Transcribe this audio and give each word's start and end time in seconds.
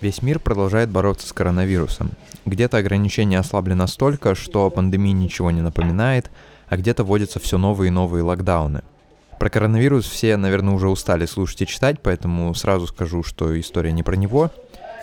Весь 0.00 0.22
мир 0.22 0.38
продолжает 0.38 0.90
бороться 0.90 1.26
с 1.26 1.32
коронавирусом. 1.32 2.10
Где-то 2.44 2.76
ограничения 2.76 3.38
ослабли 3.38 3.72
настолько, 3.72 4.34
что 4.34 4.70
пандемии 4.70 5.12
ничего 5.12 5.50
не 5.50 5.62
напоминает, 5.62 6.30
а 6.68 6.76
где-то 6.76 7.02
вводятся 7.02 7.40
все 7.40 7.58
новые 7.58 7.88
и 7.88 7.90
новые 7.90 8.22
локдауны. 8.22 8.82
Про 9.38 9.50
коронавирус 9.50 10.06
все, 10.06 10.36
наверное, 10.36 10.74
уже 10.74 10.88
устали 10.88 11.26
слушать 11.26 11.62
и 11.62 11.66
читать, 11.66 12.00
поэтому 12.02 12.54
сразу 12.54 12.86
скажу, 12.86 13.22
что 13.22 13.58
история 13.58 13.92
не 13.92 14.02
про 14.02 14.16
него. 14.16 14.50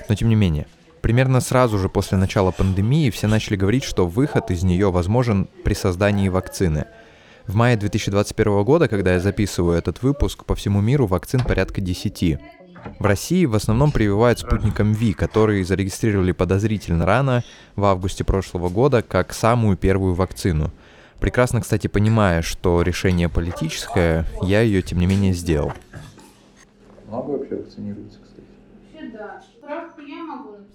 Но 0.09 0.15
тем 0.15 0.29
не 0.29 0.35
менее, 0.35 0.67
примерно 1.01 1.41
сразу 1.41 1.77
же 1.77 1.89
после 1.89 2.17
начала 2.17 2.51
пандемии 2.51 3.09
все 3.09 3.27
начали 3.27 3.55
говорить, 3.55 3.83
что 3.83 4.07
выход 4.07 4.51
из 4.51 4.63
нее 4.63 4.91
возможен 4.91 5.47
при 5.63 5.73
создании 5.73 6.29
вакцины. 6.29 6.85
В 7.45 7.55
мае 7.55 7.75
2021 7.75 8.63
года, 8.63 8.87
когда 8.87 9.13
я 9.13 9.19
записываю 9.19 9.77
этот 9.77 10.01
выпуск, 10.01 10.45
по 10.45 10.55
всему 10.55 10.79
миру 10.79 11.07
вакцин 11.07 11.41
порядка 11.41 11.81
10. 11.81 12.39
В 12.99 13.05
России 13.05 13.45
в 13.45 13.55
основном 13.55 13.91
прививают 13.91 14.39
спутником 14.39 14.93
Ви, 14.93 15.13
который 15.13 15.63
зарегистрировали 15.63 16.31
подозрительно 16.31 17.05
рано, 17.05 17.43
в 17.75 17.83
августе 17.83 18.23
прошлого 18.23 18.69
года, 18.69 19.01
как 19.01 19.33
самую 19.33 19.75
первую 19.75 20.13
вакцину. 20.13 20.71
Прекрасно, 21.19 21.61
кстати, 21.61 21.87
понимая, 21.87 22.41
что 22.41 22.81
решение 22.81 23.29
политическое, 23.29 24.25
я 24.41 24.61
ее, 24.61 24.81
тем 24.81 24.99
не 24.99 25.05
менее, 25.05 25.33
сделал. 25.33 25.73
Много 27.07 27.31
вообще 27.31 27.55
вакцинируется, 27.55 28.19
кстати? 28.23 28.43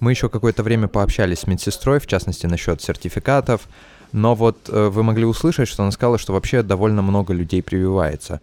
Мы 0.00 0.12
еще 0.12 0.28
какое-то 0.28 0.62
время 0.62 0.88
пообщались 0.88 1.40
с 1.40 1.46
медсестрой, 1.46 1.98
в 1.98 2.06
частности, 2.06 2.46
насчет 2.46 2.80
сертификатов, 2.80 3.68
но 4.12 4.34
вот 4.34 4.68
э, 4.68 4.88
вы 4.88 5.02
могли 5.02 5.24
услышать, 5.24 5.68
что 5.68 5.82
она 5.82 5.92
сказала, 5.92 6.18
что 6.18 6.32
вообще 6.32 6.62
довольно 6.62 7.02
много 7.02 7.32
людей 7.32 7.62
прививается. 7.62 8.40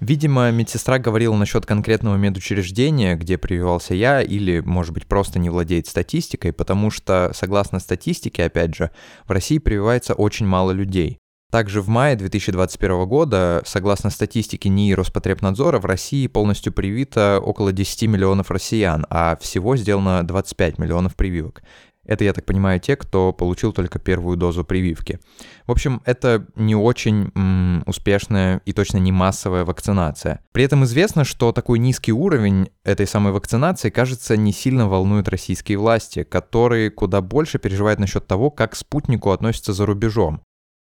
Видимо, 0.00 0.50
медсестра 0.50 0.98
говорила 0.98 1.34
насчет 1.36 1.64
конкретного 1.64 2.16
медучреждения, 2.16 3.16
где 3.16 3.38
прививался 3.38 3.94
я, 3.94 4.20
или, 4.20 4.60
может 4.60 4.92
быть, 4.92 5.06
просто 5.06 5.38
не 5.38 5.48
владеет 5.48 5.86
статистикой, 5.86 6.52
потому 6.52 6.90
что, 6.90 7.32
согласно 7.34 7.80
статистике, 7.80 8.44
опять 8.44 8.74
же, 8.74 8.90
в 9.24 9.30
России 9.30 9.58
прививается 9.58 10.12
очень 10.12 10.46
мало 10.46 10.72
людей. 10.72 11.18
Также 11.50 11.80
в 11.80 11.88
мае 11.88 12.16
2021 12.16 13.06
года, 13.06 13.62
согласно 13.64 14.10
статистике 14.10 14.68
НИИ 14.68 14.92
Роспотребнадзора, 14.92 15.78
в 15.78 15.86
России 15.86 16.26
полностью 16.26 16.72
привито 16.72 17.40
около 17.42 17.72
10 17.72 18.02
миллионов 18.02 18.50
россиян, 18.50 19.06
а 19.08 19.38
всего 19.40 19.76
сделано 19.76 20.26
25 20.26 20.78
миллионов 20.78 21.14
прививок. 21.14 21.62
Это, 22.06 22.24
я 22.24 22.32
так 22.32 22.44
понимаю, 22.44 22.80
те, 22.80 22.96
кто 22.96 23.32
получил 23.32 23.72
только 23.72 23.98
первую 23.98 24.36
дозу 24.36 24.64
прививки. 24.64 25.18
В 25.66 25.72
общем, 25.72 26.00
это 26.04 26.46
не 26.54 26.74
очень 26.74 27.30
м, 27.34 27.82
успешная 27.86 28.60
и 28.64 28.72
точно 28.72 28.98
не 28.98 29.12
массовая 29.12 29.64
вакцинация. 29.64 30.40
При 30.52 30.64
этом 30.64 30.84
известно, 30.84 31.24
что 31.24 31.52
такой 31.52 31.78
низкий 31.78 32.12
уровень 32.12 32.70
этой 32.84 33.06
самой 33.06 33.32
вакцинации, 33.32 33.90
кажется, 33.90 34.36
не 34.36 34.52
сильно 34.52 34.88
волнует 34.88 35.28
российские 35.28 35.78
власти, 35.78 36.22
которые 36.22 36.90
куда 36.90 37.20
больше 37.20 37.58
переживают 37.58 37.98
насчет 38.00 38.26
того, 38.26 38.50
как 38.50 38.76
спутнику 38.76 39.30
относятся 39.30 39.72
за 39.72 39.86
рубежом. 39.86 40.42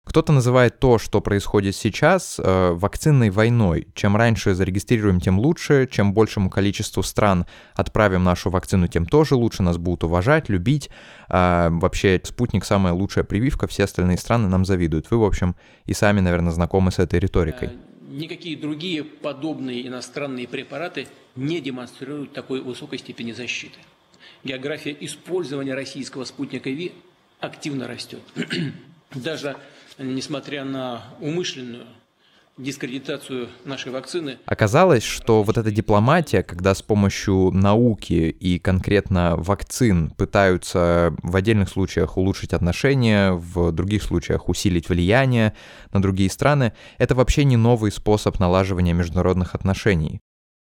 Кто-то 0.06 0.34
называет 0.34 0.80
то, 0.80 1.00
что 1.00 1.22
происходит 1.22 1.76
сейчас, 1.76 2.38
э, 2.38 2.72
вакцинной 2.74 3.30
войной. 3.30 3.88
Чем 3.96 4.18
раньше 4.18 4.54
зарегистрируем, 4.54 5.22
тем 5.22 5.40
лучше. 5.40 5.88
Чем 5.90 6.14
большему 6.14 6.50
количеству 6.50 7.04
стран 7.04 7.46
отправим 7.74 8.24
нашу 8.24 8.50
вакцину, 8.50 8.88
тем 8.88 9.06
тоже 9.06 9.36
лучше. 9.36 9.64
Нас 9.64 9.78
будут 9.78 10.04
уважать, 10.04 10.50
любить. 10.50 10.90
А, 11.30 11.70
вообще, 11.70 12.20
спутник 12.24 12.66
самая 12.66 12.94
лучшая 12.94 13.24
прививка. 13.24 13.66
Все 13.68 13.86
остальные 13.86 14.18
страны 14.18 14.50
нам 14.50 14.66
завидуют. 14.66 15.10
Вы, 15.10 15.20
в 15.20 15.24
общем, 15.24 15.56
и 15.86 15.94
сами, 15.94 16.20
наверное, 16.20 16.52
знакомы 16.52 16.92
с 16.92 17.00
этой 17.00 17.20
риторикой. 17.20 17.70
Э, 17.70 17.72
никакие 18.10 18.58
другие 18.58 19.06
подобные 19.06 19.88
иностранные 19.88 20.50
препараты 20.50 21.08
не 21.38 21.62
демонстрируют 21.62 22.34
такой 22.34 22.62
высокой 22.62 23.00
степени 23.00 23.32
защиты. 23.32 23.80
География 24.44 24.96
использования 25.00 25.74
российского 25.74 26.26
спутника 26.26 26.70
ВИ 26.70 26.92
активно 27.40 27.88
растет. 27.88 28.22
Даже 29.16 29.56
несмотря 29.98 30.64
на 30.64 31.04
умышленную 31.20 31.86
дискредитацию 32.58 33.50
нашей 33.66 33.92
вакцины. 33.92 34.38
Оказалось, 34.46 35.04
что 35.04 35.42
вот 35.42 35.58
эта 35.58 35.72
дипломатия, 35.72 36.44
когда 36.44 36.76
с 36.76 36.84
помощью 36.84 37.50
науки 37.52 38.14
и 38.40 38.60
конкретно 38.60 39.36
вакцин 39.38 40.12
пытаются 40.12 41.16
в 41.24 41.36
отдельных 41.36 41.70
случаях 41.70 42.16
улучшить 42.16 42.54
отношения, 42.54 43.32
в 43.32 43.72
других 43.72 44.04
случаях 44.04 44.50
усилить 44.50 44.88
влияние 44.88 45.54
на 45.92 46.02
другие 46.02 46.30
страны, 46.30 46.74
это 47.00 47.16
вообще 47.16 47.44
не 47.44 47.58
новый 47.58 47.92
способ 47.92 48.40
налаживания 48.40 48.94
международных 48.94 49.56
отношений. 49.56 50.22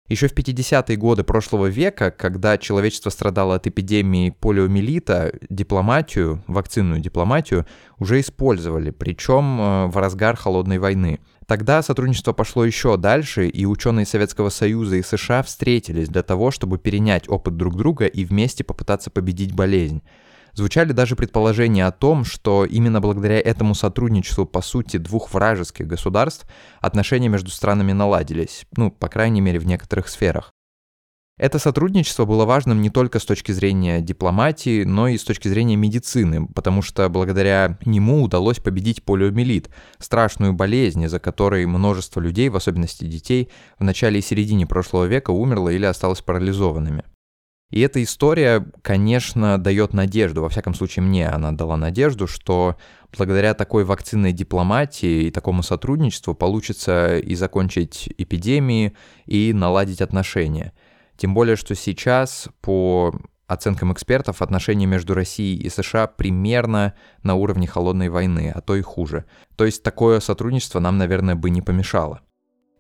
Еще 0.08 0.30
в 0.30 0.34
50-е 0.34 0.96
годы 0.96 1.24
прошлого 1.24 1.66
века, 1.66 2.12
когда 2.12 2.58
человечество 2.58 3.10
страдало 3.10 3.56
от 3.56 3.68
эпидемии 3.68 4.30
полиомиелита, 4.30 5.34
дипломатию, 5.50 6.44
вакцинную 6.48 7.02
дипломатию 7.02 7.66
уже 8.00 8.22
использовали, 8.22 8.92
причем 8.92 9.60
э, 9.60 9.86
в 9.88 9.98
разгар 9.98 10.38
холодной 10.38 10.80
войны. 10.80 11.20
Тогда 11.46 11.82
сотрудничество 11.82 12.32
пошло 12.32 12.64
еще 12.64 12.96
дальше, 12.96 13.48
и 13.48 13.66
ученые 13.66 14.06
Советского 14.06 14.50
Союза 14.50 14.96
и 14.96 15.02
США 15.02 15.44
встретились 15.44 16.08
для 16.08 16.24
того, 16.24 16.52
чтобы 16.52 16.78
перенять 16.78 17.28
опыт 17.28 17.58
друг 17.58 17.76
друга 17.76 18.06
и 18.06 18.24
вместе 18.24 18.64
попытаться 18.64 19.10
победить 19.10 19.54
болезнь. 19.54 20.02
Звучали 20.58 20.92
даже 20.92 21.16
предположения 21.16 21.86
о 21.86 21.92
том, 21.92 22.26
что 22.26 22.66
именно 22.66 23.00
благодаря 23.00 23.40
этому 23.40 23.76
сотрудничеству, 23.76 24.48
по 24.48 24.64
сути, 24.64 24.98
двух 24.98 25.32
вражеских 25.32 25.86
государств, 25.86 26.48
отношения 26.82 27.30
между 27.30 27.52
странами 27.52 27.92
наладились, 27.92 28.66
ну, 28.76 28.90
по 28.90 29.08
крайней 29.08 29.40
мере, 29.40 29.60
в 29.60 29.68
некоторых 29.68 30.08
сферах. 30.08 30.52
Это 31.38 31.60
сотрудничество 31.60 32.26
было 32.26 32.46
важным 32.46 32.82
не 32.82 32.90
только 32.90 33.20
с 33.20 33.26
точки 33.26 33.52
зрения 33.52 34.02
дипломатии, 34.02 34.84
но 34.84 35.08
и 35.08 35.20
с 35.20 35.24
точки 35.24 35.48
зрения 35.48 35.76
медицины, 35.76 36.48
потому 36.48 36.82
что 36.82 37.08
благодаря 37.08 37.78
нему 37.86 38.24
удалось 38.24 38.58
победить 38.58 39.04
полиомиелит, 39.04 39.70
страшную 40.00 40.54
болезнь, 40.54 41.04
из-за 41.04 41.20
которой 41.20 41.68
множество 41.68 42.20
людей, 42.20 42.50
в 42.50 42.56
особенности 42.56 43.04
детей, 43.04 43.50
в 43.78 43.84
начале 43.84 44.18
и 44.18 44.24
середине 44.24 44.66
прошлого 44.66 45.06
века 45.06 45.30
умерло 45.30 45.70
или 45.70 45.86
осталось 45.86 46.22
парализованными. 46.22 47.04
И 47.70 47.82
эта 47.82 48.02
история, 48.02 48.66
конечно, 48.82 49.58
дает 49.58 49.94
надежду, 49.94 50.42
во 50.42 50.50
всяком 50.50 50.74
случае 50.74 51.04
мне 51.04 51.28
она 51.28 51.52
дала 51.52 51.76
надежду, 51.76 52.26
что 52.26 52.78
благодаря 53.16 53.54
такой 53.54 53.84
вакцинной 53.84 54.32
дипломатии 54.32 55.24
и 55.24 55.32
такому 55.32 55.64
сотрудничеству 55.64 56.34
получится 56.34 57.18
и 57.18 57.36
закончить 57.36 58.10
эпидемии, 58.18 58.96
и 59.26 59.52
наладить 59.52 60.02
отношения. 60.02 60.72
Тем 61.18 61.34
более, 61.34 61.58
что 61.58 61.76
сейчас, 61.76 62.48
по 62.62 63.14
оценкам 63.48 63.92
экспертов, 63.92 64.42
отношения 64.42 64.86
между 64.86 65.14
Россией 65.14 65.58
и 65.58 65.70
США 65.70 66.08
примерно 66.08 66.94
на 67.24 67.36
уровне 67.36 67.68
холодной 67.68 68.10
войны, 68.10 68.52
а 68.54 68.62
то 68.62 68.76
и 68.76 68.82
хуже. 68.82 69.26
То 69.56 69.66
есть 69.66 69.84
такое 69.84 70.20
сотрудничество 70.22 70.80
нам, 70.80 70.98
наверное, 70.98 71.36
бы 71.36 71.50
не 71.50 71.62
помешало. 71.62 72.22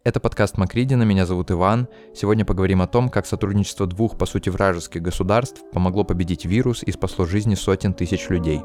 Это 0.07 0.21
подкаст 0.21 0.57
Макридина, 0.57 1.03
меня 1.03 1.25
зовут 1.25 1.51
Иван. 1.51 1.89
Сегодня 2.15 2.45
поговорим 2.45 2.81
о 2.81 2.87
том, 2.87 3.09
как 3.09 3.25
сотрудничество 3.25 3.85
двух, 3.85 4.17
по 4.17 4.25
сути, 4.25 4.47
вражеских 4.47 5.01
государств 5.01 5.61
помогло 5.73 6.05
победить 6.05 6.45
вирус 6.45 6.81
и 6.81 6.93
спасло 6.93 7.25
жизни 7.25 7.55
сотен 7.55 7.93
тысяч 7.93 8.29
людей. 8.29 8.61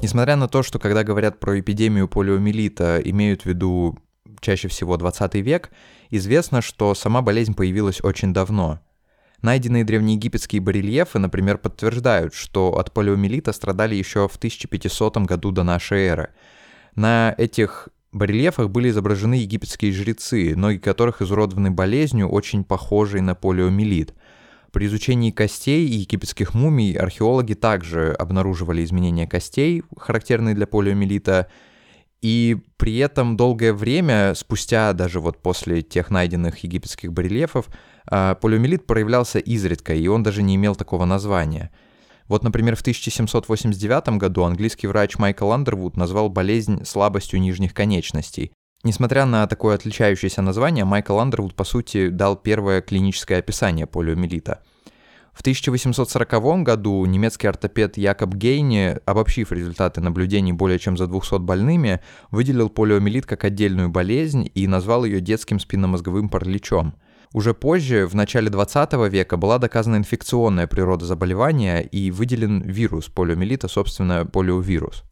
Несмотря 0.00 0.36
на 0.36 0.46
то, 0.46 0.62
что 0.62 0.78
когда 0.78 1.02
говорят 1.02 1.40
про 1.40 1.58
эпидемию 1.58 2.06
полиомиелита, 2.06 3.02
имеют 3.04 3.42
в 3.42 3.46
виду 3.46 3.98
чаще 4.40 4.68
всего 4.68 4.96
20 4.96 5.34
век, 5.34 5.72
известно, 6.10 6.62
что 6.62 6.94
сама 6.94 7.22
болезнь 7.22 7.56
появилась 7.56 8.00
очень 8.04 8.32
давно– 8.32 8.78
Найденные 9.42 9.84
древнеегипетские 9.84 10.60
барельефы, 10.60 11.18
например, 11.18 11.58
подтверждают, 11.58 12.34
что 12.34 12.76
от 12.78 12.92
полиомиелита 12.92 13.52
страдали 13.52 13.94
еще 13.94 14.28
в 14.28 14.36
1500 14.36 15.16
году 15.18 15.50
до 15.50 15.62
нашей 15.62 16.00
эры. 16.06 16.30
На 16.94 17.34
этих 17.38 17.88
барельефах 18.12 18.68
были 18.68 18.90
изображены 18.90 19.34
египетские 19.34 19.92
жрецы, 19.92 20.54
ноги 20.56 20.78
которых 20.78 21.22
изуродованы 21.22 21.70
болезнью, 21.70 22.28
очень 22.28 22.64
похожей 22.64 23.22
на 23.22 23.34
полиомиелит. 23.34 24.14
При 24.72 24.86
изучении 24.86 25.30
костей 25.30 25.86
и 25.88 25.94
египетских 25.94 26.54
мумий 26.54 26.92
археологи 26.92 27.54
также 27.54 28.12
обнаруживали 28.12 28.84
изменения 28.84 29.26
костей, 29.26 29.82
характерные 29.96 30.54
для 30.54 30.66
полиомиелита, 30.66 31.48
и 32.20 32.58
при 32.76 32.98
этом 32.98 33.36
долгое 33.36 33.72
время, 33.72 34.34
спустя 34.34 34.92
даже 34.92 35.20
вот 35.20 35.38
после 35.38 35.82
тех 35.82 36.10
найденных 36.10 36.58
египетских 36.58 37.12
барельефов, 37.12 37.66
полиомиелит 38.10 38.86
проявлялся 38.86 39.38
изредка, 39.38 39.94
и 39.94 40.06
он 40.08 40.22
даже 40.22 40.42
не 40.42 40.56
имел 40.56 40.76
такого 40.76 41.04
названия. 41.04 41.70
Вот, 42.28 42.44
например, 42.44 42.76
в 42.76 42.80
1789 42.82 44.18
году 44.18 44.44
английский 44.44 44.86
врач 44.86 45.18
Майкл 45.18 45.50
Андервуд 45.50 45.96
назвал 45.96 46.28
болезнь 46.28 46.84
слабостью 46.84 47.40
нижних 47.40 47.74
конечностей. 47.74 48.52
Несмотря 48.82 49.26
на 49.26 49.46
такое 49.46 49.74
отличающееся 49.74 50.40
название, 50.40 50.84
Майкл 50.84 51.18
Андервуд, 51.18 51.54
по 51.54 51.64
сути, 51.64 52.08
дал 52.08 52.36
первое 52.36 52.80
клиническое 52.80 53.40
описание 53.40 53.86
полиомиелита. 53.86 54.60
В 55.32 55.42
1840 55.42 56.62
году 56.62 57.04
немецкий 57.04 57.46
ортопед 57.46 57.96
Якоб 57.96 58.34
Гейне, 58.34 59.00
обобщив 59.06 59.52
результаты 59.52 60.00
наблюдений 60.00 60.52
более 60.52 60.78
чем 60.78 60.96
за 60.96 61.06
200 61.06 61.38
больными, 61.38 62.00
выделил 62.30 62.68
полиомиелит 62.68 63.26
как 63.26 63.44
отдельную 63.44 63.88
болезнь 63.88 64.50
и 64.54 64.66
назвал 64.66 65.04
ее 65.04 65.20
детским 65.20 65.58
спинномозговым 65.58 66.28
параличом. 66.28 66.94
Уже 67.32 67.54
позже, 67.54 68.06
в 68.06 68.14
начале 68.14 68.50
20 68.50 68.92
века, 69.10 69.36
была 69.36 69.58
доказана 69.58 69.96
инфекционная 69.96 70.66
природа 70.66 71.06
заболевания 71.06 71.80
и 71.80 72.10
выделен 72.10 72.62
вирус 72.62 73.06
полиомиелита, 73.06 73.68
собственно, 73.68 74.26
полиовирус. 74.26 75.04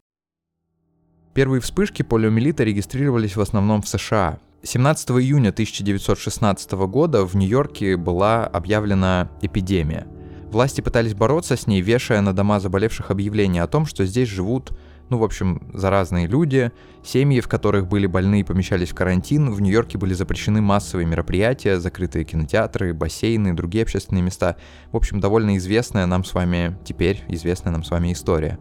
Первые 1.33 1.61
вспышки 1.61 2.03
полиомиелита 2.03 2.65
регистрировались 2.65 3.37
в 3.37 3.41
основном 3.41 3.83
в 3.83 3.89
США. 3.89 4.41
17 4.65 5.11
июня 5.11 5.51
1916 5.51 6.73
года 6.73 7.25
в 7.25 7.37
Нью-Йорке 7.37 7.97
была 7.97 8.47
объявлена 8.47 9.31
эпидемия– 9.41 10.07
Власти 10.51 10.81
пытались 10.81 11.13
бороться 11.13 11.57
с 11.57 11.67
ней, 11.67 11.83
вешая 11.83 12.23
на 12.23 12.33
дома 12.33 12.59
заболевших 12.59 13.11
объявления 13.11 13.63
о 13.63 13.67
том, 13.67 13.85
что 13.85 14.07
здесь 14.07 14.29
живут, 14.29 14.73
ну, 15.11 15.19
в 15.19 15.25
общем, 15.25 15.63
заразные 15.73 16.27
люди, 16.27 16.71
семьи, 17.03 17.41
в 17.41 17.49
которых 17.49 17.89
были 17.89 18.07
больные, 18.07 18.45
помещались 18.45 18.91
в 18.91 18.95
карантин, 18.95 19.51
в 19.51 19.61
Нью-Йорке 19.61 19.99
были 19.99 20.15
запрещены 20.15 20.61
массовые 20.61 21.07
мероприятия, 21.07 21.81
закрытые 21.81 22.25
кинотеатры, 22.25 22.93
бассейны, 22.93 23.55
другие 23.55 23.83
общественные 23.83 24.23
места. 24.23 24.57
В 24.93 24.97
общем, 24.97 25.21
довольно 25.21 25.57
известная 25.57 26.07
нам 26.07 26.25
с 26.25 26.35
вами, 26.35 26.79
теперь 26.85 27.23
известная 27.29 27.73
нам 27.73 27.85
с 27.85 27.91
вами 27.91 28.13
история. 28.13 28.59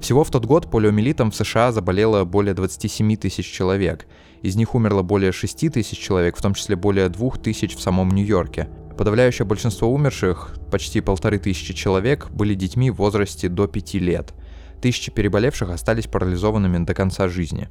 Всего 0.00 0.22
в 0.22 0.30
тот 0.30 0.46
год 0.46 0.70
полиомиелитом 0.70 1.30
в 1.30 1.36
США 1.36 1.72
заболело 1.72 2.24
более 2.24 2.54
27 2.54 3.16
тысяч 3.16 3.46
человек. 3.46 4.06
Из 4.42 4.54
них 4.54 4.74
умерло 4.74 5.02
более 5.02 5.32
6 5.32 5.72
тысяч 5.72 5.98
человек, 5.98 6.36
в 6.36 6.42
том 6.42 6.54
числе 6.54 6.76
более 6.76 7.08
2 7.08 7.30
тысяч 7.42 7.74
в 7.74 7.80
самом 7.80 8.10
Нью-Йорке. 8.12 8.68
Подавляющее 8.96 9.46
большинство 9.46 9.92
умерших, 9.92 10.56
почти 10.70 11.00
полторы 11.00 11.38
тысячи 11.38 11.74
человек, 11.74 12.30
были 12.30 12.54
детьми 12.54 12.90
в 12.90 12.96
возрасте 12.96 13.48
до 13.48 13.66
5 13.66 13.94
лет. 13.94 14.34
Тысячи 14.80 15.10
переболевших 15.10 15.70
остались 15.70 16.06
парализованными 16.06 16.84
до 16.84 16.94
конца 16.94 17.28
жизни. 17.28 17.68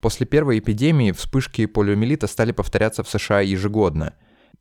После 0.00 0.26
первой 0.26 0.58
эпидемии 0.58 1.12
вспышки 1.12 1.64
полиомиелита 1.64 2.26
стали 2.26 2.52
повторяться 2.52 3.02
в 3.02 3.08
США 3.08 3.40
ежегодно. 3.40 4.14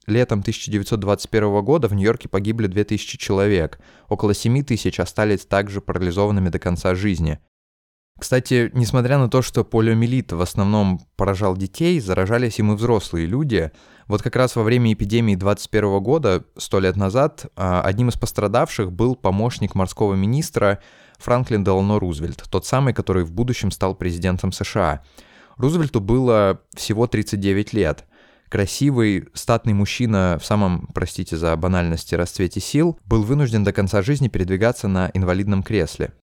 Летом 0.08 0.40
1921 0.40 1.62
года 1.62 1.90
в 1.90 1.94
Нью-Йорке 1.94 2.30
погибли 2.30 2.68
2000 2.68 3.18
человек, 3.18 3.80
около 4.08 4.34
7 4.34 4.64
тысяч 4.64 5.00
остались 5.00 5.46
также 5.46 5.82
парализованными 5.82 6.48
до 6.48 6.60
конца 6.60 6.96
жизни. 6.96 7.40
Кстати, 8.24 8.72
несмотря 8.74 9.18
на 9.18 9.30
то, 9.30 9.42
что 9.42 9.66
полиомиелит 9.66 10.32
в 10.32 10.40
основном 10.40 11.02
поражал 11.18 11.58
детей, 11.58 12.00
заражались 12.00 12.58
им 12.58 12.72
и 12.72 12.76
взрослые 12.78 13.26
люди, 13.26 13.74
вот 14.08 14.22
как 14.22 14.38
раз 14.38 14.56
во 14.56 14.64
время 14.64 14.94
эпидемии 14.94 15.36
21 15.36 16.00
года, 16.02 16.46
сто 16.56 16.80
лет 16.80 16.96
назад, 16.96 17.48
а, 17.58 17.82
одним 17.82 18.08
из 18.08 18.14
пострадавших 18.14 18.94
был 18.94 19.18
помощник 19.18 19.76
морского 19.76 20.14
министра 20.14 20.80
Франклин 21.18 21.66
Делано 21.66 22.00
Рузвельт, 22.00 22.46
тот 22.50 22.66
самый, 22.66 22.94
который 22.94 23.26
в 23.26 23.34
будущем 23.34 23.72
стал 23.72 23.94
президентом 23.94 24.54
США. 24.54 25.02
Рузвельту 25.58 26.00
было 26.00 26.62
всего 26.74 27.08
39 27.08 27.74
лет. 27.74 28.06
Красивый, 28.48 29.28
статный 29.34 29.74
мужчина 29.74 30.38
в 30.42 30.46
самом, 30.46 30.88
простите 30.94 31.36
за 31.36 31.54
банальности, 31.58 32.16
расцвете 32.16 32.62
сил, 32.62 32.98
был 33.04 33.24
вынужден 33.24 33.66
до 33.66 33.74
конца 33.74 34.02
жизни 34.02 34.30
передвигаться 34.30 34.88
на 34.88 35.12
инвалидном 35.14 35.62
кресле. 35.62 36.14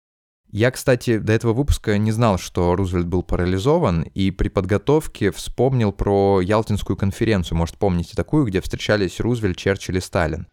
Я, 0.53 0.73
кстати, 0.73 1.19
до 1.19 1.33
этого 1.33 1.53
выпуска 1.53 1.97
не 1.97 2.11
знал, 2.11 2.37
что 2.37 2.75
Рузвельт 2.75 3.07
был 3.07 3.23
парализован, 3.23 4.03
и 4.03 4.33
при 4.33 4.49
подготовке 4.49 5.31
вспомнил 5.31 5.93
про 5.93 6.41
Ялтинскую 6.41 6.97
конференцию, 6.97 7.57
может, 7.57 7.79
помните 7.79 8.17
такую, 8.17 8.47
где 8.47 8.61
встречались 8.61 9.21
Рузвельт, 9.21 9.57
Черчилль 9.57 9.99
и 9.99 10.01
Сталин. 10.01 10.49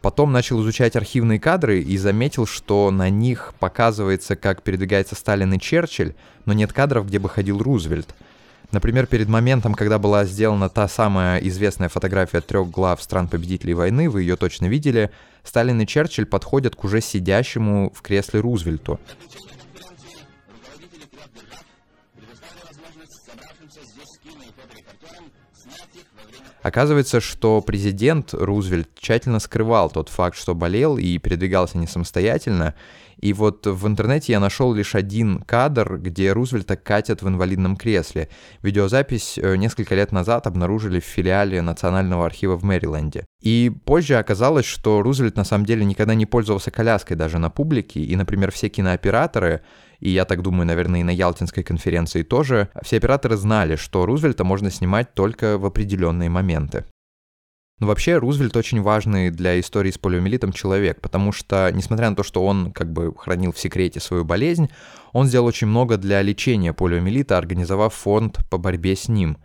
Потом 0.00 0.30
начал 0.30 0.62
изучать 0.62 0.94
архивные 0.94 1.40
кадры 1.40 1.82
и 1.82 1.98
заметил, 1.98 2.46
что 2.46 2.92
на 2.92 3.10
них 3.10 3.52
показывается, 3.58 4.36
как 4.36 4.62
передвигается 4.62 5.16
Сталин 5.16 5.52
и 5.54 5.58
Черчилль, 5.58 6.14
но 6.44 6.52
нет 6.52 6.72
кадров, 6.72 7.08
где 7.08 7.18
бы 7.18 7.28
ходил 7.28 7.58
Рузвельт— 7.58 8.14
Например, 8.72 9.06
перед 9.06 9.28
моментом, 9.28 9.74
когда 9.74 9.98
была 9.98 10.24
сделана 10.24 10.68
та 10.68 10.86
самая 10.86 11.38
известная 11.40 11.88
фотография 11.88 12.40
трех 12.40 12.70
глав 12.70 13.02
стран-победителей 13.02 13.74
войны, 13.74 14.08
вы 14.08 14.22
ее 14.22 14.36
точно 14.36 14.66
видели, 14.66 15.10
Сталин 15.42 15.80
и 15.80 15.86
Черчилль 15.86 16.26
подходят 16.26 16.76
к 16.76 16.84
уже 16.84 17.00
сидящему 17.00 17.92
в 17.94 18.02
кресле 18.02 18.40
Рузвельту. 18.40 19.00
Оказывается, 26.62 27.20
что 27.20 27.62
президент 27.62 28.34
Рузвельт 28.34 28.88
тщательно 28.94 29.40
скрывал 29.40 29.90
тот 29.90 30.10
факт, 30.10 30.36
что 30.36 30.54
болел 30.54 30.98
и 30.98 31.16
передвигался 31.18 31.78
не 31.78 31.86
самостоятельно, 31.86 32.74
и 33.20 33.34
вот 33.34 33.66
в 33.66 33.86
интернете 33.86 34.32
я 34.32 34.40
нашел 34.40 34.72
лишь 34.72 34.94
один 34.94 35.42
кадр, 35.42 35.98
где 35.98 36.32
Рузвельта 36.32 36.76
катят 36.76 37.20
в 37.20 37.28
инвалидном 37.28 37.76
кресле. 37.76 38.30
Видеозапись 38.62 39.38
э, 39.38 39.56
несколько 39.56 39.94
лет 39.94 40.10
назад 40.10 40.46
обнаружили 40.46 41.00
в 41.00 41.04
филиале 41.04 41.60
Национального 41.60 42.24
архива 42.24 42.56
в 42.56 42.64
Мэриленде. 42.64 43.26
И 43.42 43.70
позже 43.84 44.16
оказалось, 44.16 44.64
что 44.64 45.02
Рузвельт 45.02 45.36
на 45.36 45.44
самом 45.44 45.66
деле 45.66 45.84
никогда 45.84 46.14
не 46.14 46.24
пользовался 46.24 46.70
коляской 46.70 47.16
даже 47.16 47.38
на 47.38 47.50
публике, 47.50 48.00
и, 48.00 48.16
например, 48.16 48.50
все 48.52 48.70
кинооператоры, 48.70 49.60
и 49.98 50.08
я 50.08 50.24
так 50.24 50.40
думаю, 50.40 50.66
наверное, 50.66 51.00
и 51.00 51.04
на 51.04 51.10
Ялтинской 51.10 51.62
конференции 51.62 52.22
тоже, 52.22 52.70
все 52.82 52.96
операторы 52.96 53.36
знали, 53.36 53.76
что 53.76 54.06
Рузвельта 54.06 54.44
можно 54.44 54.70
снимать 54.70 55.12
только 55.12 55.58
в 55.58 55.66
определенные 55.66 56.30
моменты. 56.30 56.86
Но 57.80 57.86
вообще 57.86 58.18
Рузвельт 58.18 58.54
очень 58.56 58.82
важный 58.82 59.30
для 59.30 59.58
истории 59.58 59.90
с 59.90 59.96
полиомиелитом 59.96 60.52
человек, 60.52 61.00
потому 61.00 61.32
что, 61.32 61.70
несмотря 61.72 62.10
на 62.10 62.16
то, 62.16 62.22
что 62.22 62.44
он 62.44 62.72
как 62.72 62.92
бы 62.92 63.14
хранил 63.16 63.52
в 63.52 63.58
секрете 63.58 64.00
свою 64.00 64.22
болезнь, 64.22 64.68
он 65.12 65.26
сделал 65.26 65.46
очень 65.46 65.66
много 65.66 65.96
для 65.96 66.20
лечения 66.20 66.74
полиомиелита, 66.74 67.38
организовав 67.38 67.94
фонд 67.94 68.40
по 68.50 68.58
борьбе 68.58 68.94
с 68.94 69.08
ним. 69.08 69.38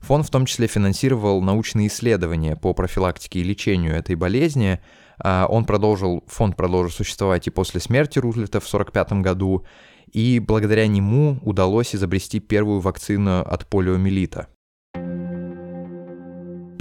Фонд 0.00 0.26
в 0.26 0.30
том 0.30 0.46
числе 0.46 0.68
финансировал 0.68 1.42
научные 1.42 1.88
исследования 1.88 2.56
по 2.56 2.72
профилактике 2.72 3.40
и 3.40 3.44
лечению 3.44 3.94
этой 3.94 4.16
болезни. 4.16 4.80
А, 5.18 5.46
он 5.46 5.66
продолжил, 5.66 6.24
фонд 6.26 6.56
продолжил 6.56 6.90
существовать 6.90 7.46
и 7.46 7.50
после 7.50 7.78
смерти 7.78 8.18
Рузвельта 8.18 8.58
в 8.60 8.66
1945 8.66 9.22
году, 9.22 9.66
и 10.10 10.40
благодаря 10.40 10.86
нему 10.86 11.38
удалось 11.42 11.94
изобрести 11.94 12.40
первую 12.40 12.80
вакцину 12.80 13.42
от 13.42 13.66
полиомиелита. 13.66 14.48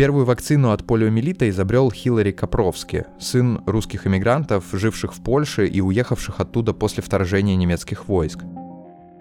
Первую 0.02 0.26
вакцину 0.26 0.72
от 0.72 0.84
полиомиелита 0.88 1.48
изобрел 1.48 1.92
Хиллари 1.92 2.32
Капровски, 2.32 3.06
сын 3.20 3.62
русских 3.68 4.08
эмигрантов, 4.08 4.64
живших 4.74 5.14
в 5.14 5.22
Польше 5.22 5.68
и 5.68 5.80
уехавших 5.80 6.40
оттуда 6.40 6.74
после 6.74 7.04
вторжения 7.04 7.56
немецких 7.56 8.08
войск. 8.08 8.40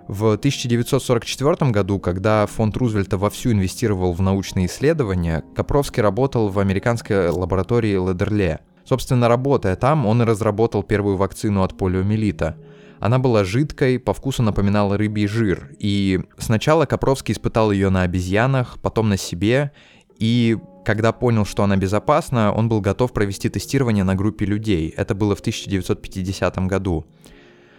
В 0.09 0.33
1944 0.33 1.71
году, 1.71 1.99
когда 1.99 2.47
фонд 2.47 2.79
Рузвельта 2.79 3.19
вовсю 3.19 3.53
инвестировал 3.53 4.15
в 4.15 4.23
научные 4.23 4.69
исследования, 4.69 5.45
Капровский 5.55 6.03
работал 6.03 6.49
в 6.49 6.59
американской 6.59 7.29
лаборатории 7.29 8.03
Ледерле. 8.03 8.61
Собственно, 8.87 9.29
работая 9.29 9.77
там, 9.77 10.07
он 10.07 10.23
и 10.23 10.25
разработал 10.25 10.83
первую 10.83 11.19
вакцину 11.19 11.63
от 11.63 11.77
полиомиелита. 11.77 12.57
Она 13.01 13.19
была 13.19 13.45
жидкой, 13.45 13.99
по 13.99 14.15
вкусу 14.15 14.43
напоминала 14.43 14.97
рыбий 14.97 15.27
жир, 15.27 15.71
и 15.79 16.21
сначала 16.39 16.87
Капровский 16.87 17.33
испытал 17.33 17.71
ее 17.71 17.91
на 17.91 18.03
обезьянах, 18.03 18.79
потом 18.81 19.09
на 19.11 19.17
себе, 19.19 19.73
и 20.21 20.59
когда 20.85 21.13
понял, 21.13 21.45
что 21.45 21.65
она 21.65 21.77
безопасна, 21.77 22.53
он 22.53 22.69
был 22.69 22.81
готов 22.81 23.13
провести 23.13 23.49
тестирование 23.49 24.05
на 24.05 24.15
группе 24.15 24.45
людей. 24.45 24.95
Это 24.97 25.15
было 25.15 25.35
в 25.35 25.41
1950 25.41 26.59
году. 26.67 27.07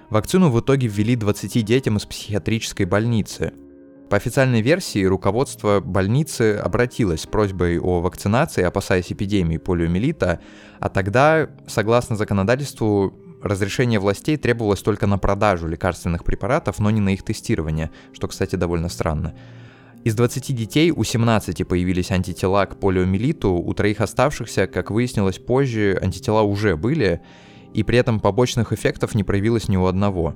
Вакцину 0.10 0.50
в 0.50 0.60
итоге 0.60 0.88
ввели 0.88 1.16
20 1.16 1.64
детям 1.64 1.98
из 1.98 2.06
психиатрической 2.06 2.86
больницы. 2.86 3.54
По 4.10 4.18
официальной 4.18 4.62
версии, 4.62 5.06
руководство 5.06 5.80
больницы 5.80 6.58
обратилось 6.58 7.22
с 7.22 7.28
просьбой 7.28 7.80
о 7.80 8.02
вакцинации, 8.02 8.64
опасаясь 8.64 9.12
эпидемии 9.12 9.58
полиомиелита, 9.58 10.42
а 10.80 10.90
тогда, 10.90 11.50
согласно 11.66 12.18
законодательству, 12.18 13.14
разрешение 13.42 14.00
властей 14.00 14.36
требовалось 14.36 14.82
только 14.82 15.08
на 15.08 15.18
продажу 15.18 15.68
лекарственных 15.68 16.26
препаратов, 16.26 16.80
но 16.80 16.90
не 16.90 17.00
на 17.00 17.10
их 17.10 17.24
тестирование, 17.24 17.90
что, 18.12 18.28
кстати, 18.28 18.56
довольно 18.58 18.90
странно. 18.90 19.34
Из 20.04 20.16
20 20.16 20.56
детей 20.56 20.92
у 20.92 21.04
17 21.04 21.68
появились 21.68 22.10
антитела 22.10 22.66
к 22.66 22.80
полиомиелиту, 22.80 23.52
у 23.52 23.74
троих 23.76 24.02
оставшихся, 24.02 24.66
как 24.66 24.90
выяснилось 24.90 25.38
позже, 25.38 25.98
антитела 26.02 26.42
уже 26.42 26.76
были, 26.76 27.22
и 27.76 27.84
при 27.84 28.00
этом 28.00 28.20
побочных 28.20 28.74
эффектов 28.74 29.14
не 29.14 29.24
проявилось 29.24 29.70
ни 29.70 29.78
у 29.78 29.86
одного. 29.86 30.36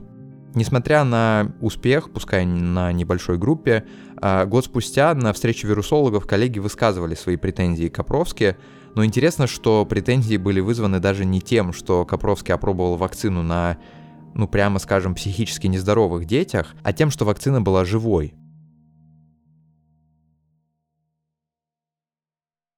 Несмотря 0.54 1.04
на 1.04 1.52
успех, 1.62 2.14
пускай 2.14 2.46
на 2.46 2.94
небольшой 2.94 3.40
группе, 3.40 3.86
а, 4.22 4.46
год 4.46 4.66
спустя 4.66 5.14
на 5.16 5.34
встрече 5.34 5.68
вирусологов 5.68 6.28
коллеги 6.28 6.60
высказывали 6.60 7.16
свои 7.16 7.36
претензии 7.36 7.88
к 7.88 7.96
Капровске, 7.96 8.58
но 8.94 9.04
интересно, 9.04 9.48
что 9.48 9.84
претензии 9.86 10.38
были 10.38 10.60
вызваны 10.60 11.00
даже 11.00 11.26
не 11.26 11.42
тем, 11.42 11.74
что 11.74 12.06
Капровский 12.06 12.54
опробовал 12.54 12.98
вакцину 12.98 13.42
на 13.42 13.78
ну 14.36 14.48
прямо 14.48 14.80
скажем, 14.80 15.16
психически 15.16 15.68
нездоровых 15.68 16.26
детях, 16.26 16.76
а 16.84 16.94
тем, 16.94 17.10
что 17.10 17.26
вакцина 17.26 17.62
была 17.62 17.86
живой. 17.86 18.36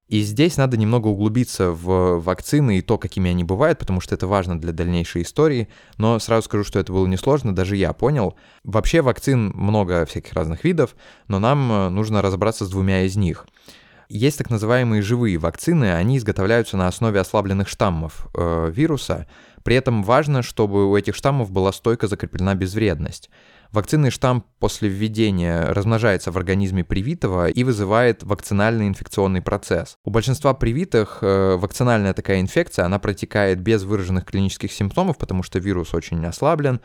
И 0.07 0.21
здесь 0.21 0.55
надо 0.55 0.77
немного 0.77 1.07
углубиться 1.07 1.71
в 1.71 2.19
вакцины 2.19 2.77
и 2.77 2.81
то, 2.81 2.97
какими 2.97 3.29
они 3.29 3.43
бывают, 3.43 3.77
потому 3.77 3.99
что 3.99 4.15
это 4.15 4.25
важно 4.25 4.59
для 4.59 4.71
дальнейшей 4.71 5.23
истории. 5.23 5.67
Но 5.97 6.17
сразу 6.19 6.45
скажу, 6.45 6.63
что 6.63 6.79
это 6.79 6.93
было 6.93 7.05
несложно, 7.07 7.53
даже 7.53 7.75
я 7.75 7.91
понял. 7.91 8.35
Вообще 8.63 9.01
вакцин 9.01 9.51
много 9.53 10.05
всяких 10.05 10.31
разных 10.33 10.63
видов, 10.63 10.95
но 11.27 11.39
нам 11.39 11.71
э, 11.71 11.89
нужно 11.89 12.21
разобраться 12.21 12.65
с 12.65 12.69
двумя 12.69 13.03
из 13.03 13.17
них. 13.17 13.45
Есть 14.07 14.37
так 14.37 14.49
называемые 14.49 15.01
живые 15.01 15.37
вакцины, 15.37 15.93
они 15.93 16.17
изготовляются 16.17 16.77
на 16.77 16.87
основе 16.87 17.19
ослабленных 17.19 17.67
штаммов 17.67 18.27
э, 18.33 18.71
вируса. 18.73 19.27
При 19.63 19.75
этом 19.75 20.03
важно, 20.03 20.41
чтобы 20.41 20.89
у 20.89 20.95
этих 20.95 21.13
штаммов 21.13 21.51
была 21.51 21.73
стойко 21.73 22.07
закреплена 22.07 22.55
безвредность. 22.55 23.29
Вакцинный 23.71 24.11
штамм 24.11 24.45
после 24.59 24.89
введения 24.89 25.65
размножается 25.73 26.31
в 26.31 26.37
организме 26.37 26.83
привитого 26.83 27.47
и 27.47 27.63
вызывает 27.63 28.23
вакцинальный 28.23 28.87
инфекционный 28.87 29.41
процесс. 29.41 29.97
У 30.05 30.09
большинства 30.09 30.53
привитых 30.53 31.19
э, 31.21 31.55
вакцинальная 31.57 32.13
такая 32.13 32.39
инфекция, 32.39 32.85
она 32.85 32.99
протекает 32.99 33.59
без 33.59 33.83
выраженных 33.83 34.25
клинических 34.25 34.71
симптомов, 34.71 35.17
потому 35.17 35.43
что 35.43 35.59
вирус 35.59 35.93
очень 35.93 36.25
ослаблен, 36.25 36.79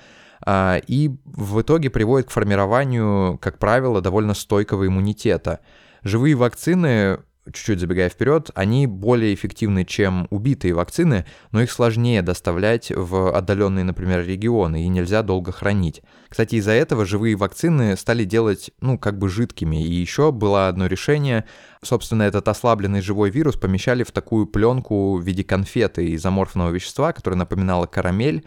э, 0.44 0.80
и 0.86 1.10
в 1.24 1.60
итоге 1.60 1.90
приводит 1.90 2.28
к 2.28 2.32
формированию, 2.32 3.38
как 3.38 3.58
правило, 3.58 4.00
довольно 4.00 4.34
стойкого 4.34 4.86
иммунитета. 4.86 5.60
Живые 6.02 6.34
вакцины 6.34 7.20
чуть-чуть 7.46 7.80
забегая 7.80 8.08
вперед, 8.08 8.50
они 8.54 8.86
более 8.86 9.34
эффективны, 9.34 9.84
чем 9.84 10.28
убитые 10.30 10.74
вакцины, 10.74 11.26
но 11.50 11.62
их 11.62 11.70
сложнее 11.72 12.22
доставлять 12.22 12.92
в 12.94 13.36
отдаленные, 13.36 13.84
например, 13.84 14.24
регионы, 14.24 14.84
и 14.84 14.88
нельзя 14.88 15.22
долго 15.22 15.50
хранить. 15.50 16.02
Кстати, 16.28 16.56
из-за 16.56 16.72
этого 16.72 17.04
живые 17.04 17.34
вакцины 17.34 17.96
стали 17.96 18.24
делать, 18.24 18.70
ну, 18.80 18.98
как 18.98 19.18
бы 19.18 19.28
жидкими. 19.28 19.84
И 19.84 19.92
еще 19.92 20.30
было 20.30 20.68
одно 20.68 20.86
решение, 20.86 21.44
собственно, 21.82 22.22
этот 22.22 22.46
ослабленный 22.48 23.00
живой 23.00 23.30
вирус 23.30 23.56
помещали 23.56 24.04
в 24.04 24.12
такую 24.12 24.46
пленку 24.46 25.16
в 25.16 25.22
виде 25.22 25.42
конфеты 25.42 26.06
из 26.10 26.24
аморфного 26.24 26.70
вещества, 26.70 27.12
которое 27.12 27.36
напоминало 27.36 27.86
карамель, 27.86 28.46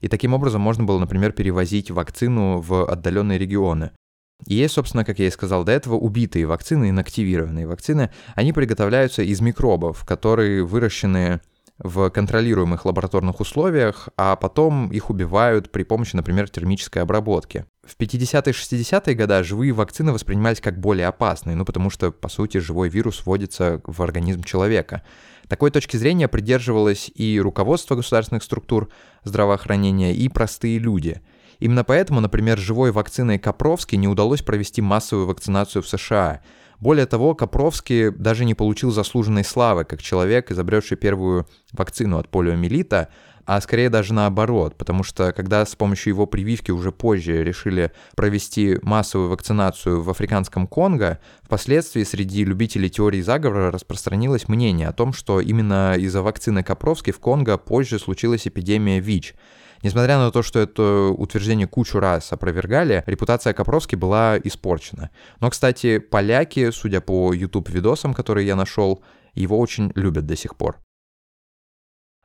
и 0.00 0.08
таким 0.08 0.34
образом 0.34 0.60
можно 0.60 0.84
было, 0.84 0.98
например, 0.98 1.32
перевозить 1.32 1.90
вакцину 1.90 2.60
в 2.60 2.84
отдаленные 2.84 3.38
регионы. 3.38 3.92
И 4.46 4.66
собственно, 4.68 5.04
как 5.04 5.18
я 5.18 5.26
и 5.26 5.30
сказал 5.30 5.64
до 5.64 5.72
этого, 5.72 5.94
убитые 5.94 6.46
вакцины, 6.46 6.90
инактивированные 6.90 7.66
вакцины. 7.66 8.10
Они 8.34 8.52
приготовляются 8.52 9.22
из 9.22 9.40
микробов, 9.40 10.04
которые 10.04 10.64
выращены 10.64 11.40
в 11.78 12.08
контролируемых 12.10 12.84
лабораторных 12.84 13.40
условиях, 13.40 14.08
а 14.16 14.36
потом 14.36 14.92
их 14.92 15.10
убивают 15.10 15.72
при 15.72 15.82
помощи, 15.82 16.14
например, 16.14 16.48
термической 16.48 17.02
обработки. 17.02 17.64
В 17.84 17.98
50-е 17.98 18.52
60-е 18.52 19.14
годы 19.14 19.42
живые 19.42 19.72
вакцины 19.72 20.12
воспринимались 20.12 20.60
как 20.60 20.78
более 20.78 21.08
опасные, 21.08 21.56
ну 21.56 21.64
потому 21.64 21.90
что, 21.90 22.12
по 22.12 22.28
сути, 22.28 22.58
живой 22.58 22.88
вирус 22.88 23.26
вводится 23.26 23.80
в 23.84 24.02
организм 24.02 24.44
человека. 24.44 25.02
Такой 25.48 25.70
точки 25.70 25.96
зрения 25.96 26.28
придерживалось 26.28 27.10
и 27.12 27.40
руководство 27.40 27.96
государственных 27.96 28.44
структур 28.44 28.88
здравоохранения, 29.24 30.14
и 30.14 30.28
простые 30.28 30.78
люди– 30.78 31.20
Именно 31.64 31.82
поэтому, 31.82 32.20
например, 32.20 32.58
живой 32.58 32.92
вакциной 32.92 33.38
Капровски 33.38 33.96
не 33.96 34.06
удалось 34.06 34.42
провести 34.42 34.82
массовую 34.82 35.26
вакцинацию 35.26 35.80
в 35.80 35.88
США. 35.88 36.42
Более 36.78 37.06
того, 37.06 37.34
Капровский 37.34 38.10
даже 38.10 38.44
не 38.44 38.52
получил 38.52 38.90
заслуженной 38.90 39.44
славы 39.44 39.84
как 39.84 40.02
человек, 40.02 40.50
изобретший 40.50 40.98
первую 40.98 41.48
вакцину 41.72 42.18
от 42.18 42.28
полиомиелита, 42.28 43.08
а 43.46 43.58
скорее 43.62 43.88
даже 43.88 44.12
наоборот, 44.12 44.76
потому 44.76 45.04
что 45.04 45.32
когда 45.32 45.64
с 45.64 45.74
помощью 45.74 46.12
его 46.12 46.26
прививки 46.26 46.70
уже 46.70 46.92
позже 46.92 47.42
решили 47.42 47.92
провести 48.14 48.78
массовую 48.82 49.30
вакцинацию 49.30 50.02
в 50.02 50.10
африканском 50.10 50.66
Конго, 50.66 51.18
впоследствии 51.40 52.02
среди 52.02 52.44
любителей 52.44 52.90
теории 52.90 53.22
заговора 53.22 53.70
распространилось 53.70 54.48
мнение 54.48 54.88
о 54.88 54.92
том, 54.92 55.14
что 55.14 55.40
именно 55.40 55.94
из-за 55.96 56.20
вакцины 56.20 56.62
Капровски 56.62 57.10
в 57.10 57.20
Конго 57.20 57.56
позже 57.56 57.98
случилась 57.98 58.46
эпидемия 58.46 59.00
ВИЧ– 59.00 59.34
Несмотря 59.84 60.16
на 60.16 60.30
то, 60.30 60.42
что 60.42 60.60
это 60.60 61.10
утверждение 61.10 61.66
кучу 61.66 62.00
раз 62.00 62.32
опровергали, 62.32 63.04
репутация 63.04 63.52
Капровски 63.52 63.96
была 63.96 64.38
испорчена. 64.42 65.10
Но, 65.40 65.50
кстати, 65.50 65.98
поляки, 65.98 66.70
судя 66.70 67.02
по 67.02 67.34
YouTube-видосам, 67.34 68.14
которые 68.14 68.46
я 68.46 68.56
нашел, 68.56 69.04
его 69.34 69.58
очень 69.58 69.92
любят 69.94 70.24
до 70.24 70.36
сих 70.36 70.56
пор. 70.56 70.80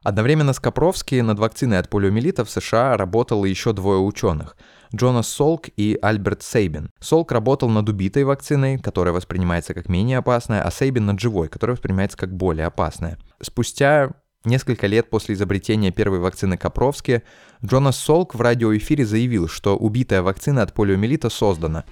Одновременно 0.05 0.53
с 0.53 0.59
Капровски 0.61 1.15
над 1.15 1.37
вакциной 1.37 1.79
от 1.79 1.89
полиомиелита 1.89 2.45
в 2.45 2.49
США 2.49 2.95
работало 2.95 3.43
еще 3.43 3.73
двое 3.73 3.99
ученых– 3.99 4.55
Джонас 4.95 5.27
Солк 5.27 5.67
и 5.75 5.99
Альберт 6.01 6.41
Сейбин. 6.41 6.91
Солк 7.01 7.33
работал 7.33 7.67
над 7.67 7.89
убитой 7.89 8.23
вакциной, 8.23 8.79
которая 8.79 9.13
воспринимается 9.13 9.73
как 9.73 9.89
менее 9.89 10.19
опасная, 10.19 10.63
а 10.63 10.71
Сейбин 10.71 11.05
над 11.05 11.19
живой, 11.19 11.49
которая 11.49 11.75
воспринимается 11.75 12.17
как 12.17 12.33
более 12.33 12.67
опасная. 12.67 13.19
Спустя 13.41 14.11
Несколько 14.45 14.87
лет 14.87 15.09
после 15.09 15.35
изобретения 15.35 15.91
первой 15.91 16.19
вакцины 16.19 16.55
Капровски, 16.57 17.23
Джонас 17.63 17.97
Солк 17.97 18.35
в 18.35 18.41
радиоэфире 18.41 19.05
заявил, 19.05 19.49
что 19.49 19.75
убитая 19.75 20.21
вакцина 20.21 20.61
от 20.61 20.73
полиомиелита 20.73 21.29
создана. 21.29 21.83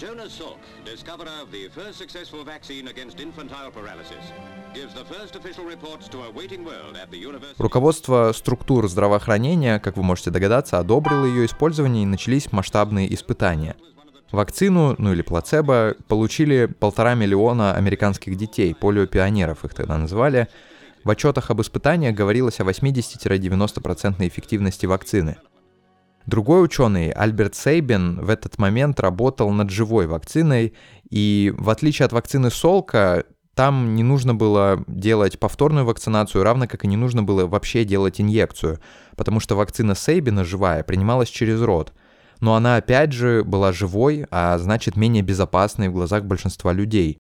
Jonas 0.00 0.32
Salk, 0.32 0.60
discoverer 0.86 1.42
of 1.42 1.50
the 1.52 1.68
first 1.74 1.98
successful 1.98 2.42
vaccine 2.42 2.88
against 2.88 3.20
infantile 3.20 3.70
paralysis, 3.70 4.32
gives 4.72 4.94
the 4.94 5.04
first 5.04 5.36
official 5.36 5.64
reports 5.64 6.08
to 6.08 6.22
a 6.22 6.30
waiting 6.30 6.64
world 6.64 6.96
at 6.96 7.10
the 7.10 7.18
University... 7.18 7.56
Руководство 7.58 8.32
структур 8.32 8.88
здравоохранения, 8.88 9.78
как 9.78 9.98
вы 9.98 10.02
можете 10.02 10.30
догадаться, 10.30 10.78
одобрило 10.78 11.26
ее 11.26 11.44
использование 11.44 12.04
и 12.04 12.06
начались 12.06 12.50
масштабные 12.50 13.12
испытания– 13.12 13.76
Вакцину, 14.32 14.94
ну 14.98 15.12
или 15.12 15.22
плацебо, 15.22 15.96
получили 16.06 16.66
полтора 16.66 17.14
миллиона 17.14 17.74
американских 17.74 18.36
детей, 18.36 18.74
полиопионеров 18.74 19.64
их 19.64 19.74
тогда 19.74 19.98
называли. 19.98 20.48
В 21.02 21.10
отчетах 21.10 21.50
об 21.50 21.60
испытаниях 21.60 22.14
говорилось 22.14 22.60
о 22.60 22.64
80-90% 22.64 24.26
эффективности 24.28 24.86
вакцины. 24.86 25.36
Другой 26.26 26.62
ученый, 26.62 27.10
Альберт 27.10 27.56
Сейбин, 27.56 28.20
в 28.20 28.30
этот 28.30 28.58
момент 28.58 29.00
работал 29.00 29.50
над 29.50 29.70
живой 29.70 30.06
вакциной, 30.06 30.74
и 31.08 31.52
в 31.56 31.70
отличие 31.70 32.06
от 32.06 32.12
вакцины 32.12 32.50
Солка, 32.50 33.24
там 33.54 33.96
не 33.96 34.04
нужно 34.04 34.34
было 34.34 34.84
делать 34.86 35.40
повторную 35.40 35.86
вакцинацию, 35.86 36.44
равно 36.44 36.68
как 36.68 36.84
и 36.84 36.88
не 36.88 36.96
нужно 36.96 37.22
было 37.22 37.46
вообще 37.46 37.84
делать 37.84 38.20
инъекцию, 38.20 38.78
потому 39.16 39.40
что 39.40 39.56
вакцина 39.56 39.94
Сейбина 39.94 40.44
живая 40.44 40.84
принималась 40.84 41.30
через 41.30 41.60
рот– 41.62 41.92
но 42.40 42.54
она 42.54 42.76
опять 42.76 43.12
же 43.12 43.44
была 43.44 43.72
живой, 43.72 44.26
а 44.30 44.58
значит 44.58 44.96
менее 44.96 45.22
безопасной 45.22 45.88
в 45.88 45.92
глазах 45.92 46.24
большинства 46.24 46.72
людей. 46.72 47.18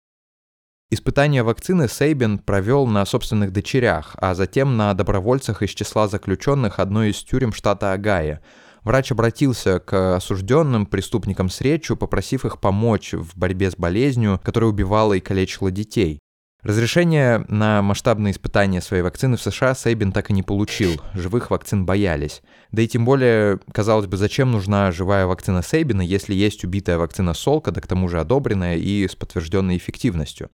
Испытание 0.90 1.42
вакцины 1.42 1.88
Сейбин 1.88 2.38
провел 2.38 2.87
на 2.87 3.07
собственных 3.07 3.50
дочерях, 3.50 4.14
а 4.19 4.35
затем 4.35 4.76
на 4.76 4.92
добровольцах 4.92 5.62
из 5.62 5.71
числа 5.71 6.07
заключенных 6.07 6.78
одной 6.78 7.11
из 7.11 7.23
тюрем 7.23 7.54
штата 7.54 7.92
Агая. 7.92 8.42
Врач 8.83 9.11
обратился 9.12 9.78
к 9.78 10.16
осужденным 10.16 10.87
преступникам 10.87 11.49
с 11.49 11.61
речью, 11.61 11.97
попросив 11.97 12.45
их 12.45 12.61
помочь 12.61 13.14
в 13.14 13.38
борьбе 13.38 13.71
с 13.71 13.76
болезнью, 13.76 14.38
которая 14.45 14.71
убивала 14.71 15.14
и 15.14 15.21
калечила 15.21 15.71
детей. 15.71 16.22
Разрешение 16.62 17.45
на 17.49 17.83
масштабные 17.83 18.31
испытания 18.31 18.81
своей 18.81 19.02
вакцины 19.02 19.37
в 19.37 19.42
США 19.42 19.75
Сейбин 19.75 20.12
так 20.12 20.31
и 20.31 20.33
не 20.33 20.45
получил, 20.45 21.02
живых 21.12 21.50
вакцин 21.50 21.85
боялись. 21.85 22.40
Да 22.71 22.83
и 22.83 22.87
тем 22.87 23.04
более, 23.04 23.59
казалось 23.73 24.07
бы, 24.07 24.16
зачем 24.16 24.52
нужна 24.52 24.92
живая 24.92 25.26
вакцина 25.26 25.62
Сейбина, 25.62 26.02
если 26.02 26.35
есть 26.35 26.62
убитая 26.62 26.99
вакцина 26.99 27.35
Солка, 27.35 27.73
да 27.73 27.81
к 27.81 27.88
тому 27.88 28.09
же 28.09 28.21
одобренная 28.21 28.76
и 28.76 29.09
с 29.09 29.16
подтвержденной 29.16 29.76
эффективностью. 29.76 30.50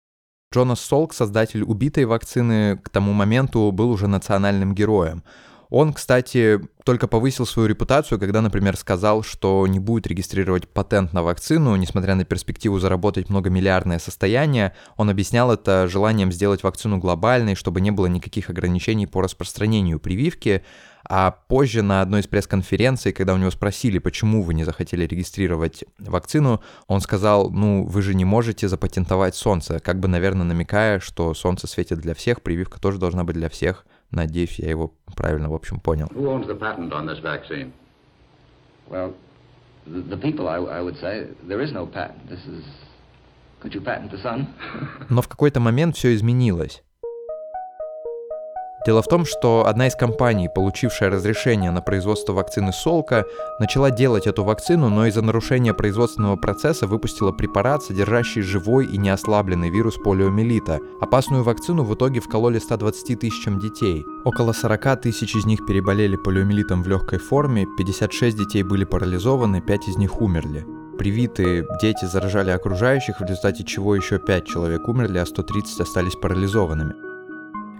Джонас 0.53 0.79
Солк, 0.79 1.11
создатель 1.15 1.63
убитой 1.63 2.05
вакцины, 2.05 2.77
к 2.77 2.89
тому 2.89 3.11
моменту 3.11 3.71
был 3.71 3.89
уже 3.89 4.07
национальным 4.07 4.75
героем. 4.75 5.23
Он, 5.69 5.93
кстати, 5.93 6.59
только 6.83 7.07
повысил 7.07 7.45
свою 7.45 7.67
репутацию, 7.67 8.19
когда, 8.19 8.41
например, 8.41 8.77
сказал, 8.77 9.23
что 9.23 9.65
не 9.67 9.79
будет 9.79 10.07
регистрировать 10.07 10.67
патент 10.69 11.13
на 11.13 11.23
вакцину, 11.23 11.75
несмотря 11.75 12.15
на 12.15 12.25
перспективу 12.25 12.79
заработать 12.79 13.29
многомиллиардное 13.29 13.99
состояние. 13.99 14.73
Он 14.95 15.09
объяснял 15.09 15.51
это 15.51 15.87
желанием 15.87 16.31
сделать 16.31 16.63
вакцину 16.63 16.97
глобальной, 16.97 17.55
чтобы 17.55 17.81
не 17.81 17.91
было 17.91 18.05
никаких 18.05 18.49
ограничений 18.49 19.07
по 19.07 19.21
распространению 19.21 19.99
прививки. 19.99 20.63
А 21.07 21.31
позже 21.31 21.83
на 21.83 22.01
одной 22.01 22.21
из 22.21 22.27
пресс-конференций, 22.27 23.13
когда 23.13 23.35
у 23.35 23.37
него 23.37 23.51
спросили, 23.51 23.99
почему 23.99 24.41
вы 24.41 24.55
не 24.55 24.63
захотели 24.63 25.05
регистрировать 25.05 25.83
вакцину, 25.99 26.61
он 26.87 26.99
сказал, 26.99 27.51
ну, 27.51 27.85
вы 27.85 28.01
же 28.01 28.15
не 28.15 28.25
можете 28.25 28.67
запатентовать 28.67 29.35
солнце, 29.35 29.79
как 29.79 29.99
бы, 29.99 30.07
наверное, 30.07 30.45
намекая, 30.45 30.99
что 30.99 31.33
солнце 31.35 31.67
светит 31.67 31.99
для 31.99 32.15
всех, 32.15 32.41
прививка 32.41 32.79
тоже 32.79 32.97
должна 32.97 33.23
быть 33.23 33.35
для 33.35 33.49
всех. 33.49 33.85
Надеюсь, 34.15 34.57
я 34.59 34.69
его 34.69 34.93
правильно, 35.15 35.49
в 35.49 35.53
общем, 35.53 35.79
понял. 35.79 36.07
Who 36.07 36.27
owns 36.27 36.47
the 36.47 36.57
patent 36.57 36.93
on 36.93 37.05
this 37.05 37.19
vaccine? 37.21 37.73
Well, 38.89 39.13
the, 39.85 40.01
the 40.01 40.17
people, 40.17 40.47
I, 40.47 40.55
I 40.55 40.81
would 40.81 40.97
say, 41.01 41.27
there 41.43 41.61
is 41.61 41.73
no 41.73 41.85
patent. 41.85 42.29
This 42.29 42.39
is... 42.47 42.63
Could 43.59 43.73
you 43.73 43.81
patent 43.81 44.11
the 44.11 44.21
sun? 44.21 44.47
Но 45.09 45.21
в 45.21 45.27
какой-то 45.27 45.59
момент 45.59 45.97
все 45.97 46.15
изменилось. 46.15 46.81
Дело 48.85 49.01
в 49.01 49.07
том, 49.07 49.25
что 49.25 49.65
одна 49.65 49.87
из 49.87 49.95
компаний, 49.95 50.47
получившая 50.47 51.09
разрешение 51.09 51.71
на 51.71 51.81
производство 51.81 52.33
вакцины 52.33 52.71
Солка, 52.71 53.25
начала 53.59 53.89
делать 53.89 54.27
эту 54.27 54.43
вакцину, 54.43 54.89
но 54.89 55.07
из-за 55.07 55.23
нарушения 55.23 55.73
производственного 55.73 56.35
процесса 56.35 56.85
выпустила 56.85 57.31
препарат, 57.31 57.83
содержащий 57.83 58.43
живой 58.43 58.85
и 58.85 58.97
неослабленный 58.97 59.71
вирус 59.71 59.95
полиомиелита. 59.95 60.79
Опасную 61.01 61.43
вакцину 61.43 61.83
в 61.83 61.95
итоге 61.95 62.19
вкололи 62.19 62.59
120 62.59 63.19
тысячам 63.19 63.59
детей. 63.59 64.05
Около 64.23 64.53
40 64.53 65.01
тысяч 65.01 65.35
из 65.35 65.45
них 65.45 65.65
переболели 65.65 66.15
полиомиелитом 66.15 66.83
в 66.83 66.87
легкой 66.87 67.17
форме, 67.17 67.65
56 67.79 68.37
детей 68.37 68.61
были 68.61 68.83
парализованы, 68.83 69.61
5 69.61 69.87
из 69.87 69.97
них 69.97 70.21
умерли. 70.21 70.63
Привитые 70.99 71.65
дети 71.81 72.05
заражали 72.05 72.51
окружающих, 72.51 73.19
в 73.19 73.23
результате 73.23 73.63
чего 73.63 73.95
еще 73.95 74.19
5 74.19 74.45
человек 74.45 74.87
умерли, 74.87 75.17
а 75.17 75.25
130 75.25 75.81
остались 75.81 76.15
парализованными. 76.15 77.14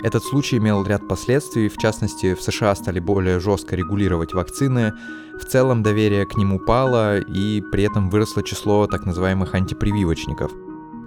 Этот 0.04 0.24
случай 0.24 0.58
имел 0.58 0.84
ряд 0.84 1.08
последствий, 1.08 1.70
в 1.70 1.78
частности, 1.78 2.34
в 2.34 2.42
США 2.42 2.76
стали 2.76 3.00
более 3.00 3.40
жестко 3.40 3.76
регулировать 3.76 4.34
вакцины, 4.34 4.94
в 5.40 5.46
целом 5.46 5.84
доверие 5.84 6.26
к 6.26 6.38
ним 6.38 6.54
упало, 6.54 7.20
и 7.20 7.62
при 7.72 7.84
этом 7.84 8.10
выросло 8.10 8.44
число 8.44 8.88
так 8.88 9.06
называемых 9.06 9.54
антипрививочников. 9.56 10.52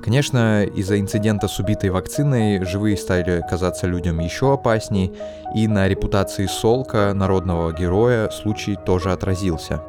Конечно, 0.02 0.64
из-за 0.64 0.98
инцидента 0.98 1.48
с 1.48 1.58
убитой 1.58 1.90
вакциной 1.90 2.64
живые 2.64 2.96
стали 2.96 3.44
казаться 3.48 3.86
людям 3.86 4.20
еще 4.20 4.54
опасней, 4.54 5.12
и 5.54 5.66
на 5.66 5.86
репутации 5.88 6.46
Солка, 6.46 7.12
народного 7.14 7.72
героя, 7.72 8.30
случай 8.30 8.76
тоже 8.86 9.12
отразился. 9.12 9.82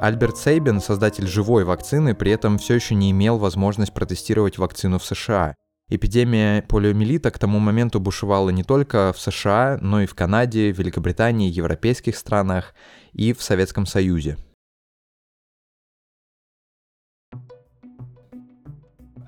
Альберт 0.00 0.38
Сейбин, 0.38 0.80
создатель 0.80 1.26
живой 1.26 1.64
вакцины, 1.64 2.14
при 2.14 2.30
этом 2.30 2.58
все 2.58 2.74
еще 2.74 2.94
не 2.94 3.10
имел 3.10 3.38
возможность 3.38 3.92
протестировать 3.92 4.56
вакцину 4.56 4.98
в 4.98 5.04
США– 5.04 5.54
Эпидемия 5.90 6.60
полиомиелита 6.62 7.30
к 7.30 7.38
тому 7.38 7.58
моменту 7.60 7.98
бушевала 7.98 8.50
не 8.50 8.62
только 8.62 9.14
в 9.14 9.18
США, 9.18 9.78
но 9.80 10.02
и 10.02 10.06
в 10.06 10.14
Канаде, 10.14 10.70
Великобритании, 10.70 11.50
европейских 11.50 12.16
странах 12.16 12.74
и 13.14 13.32
в 13.32 13.42
Советском 13.42 13.86
Союзе. 13.86 14.36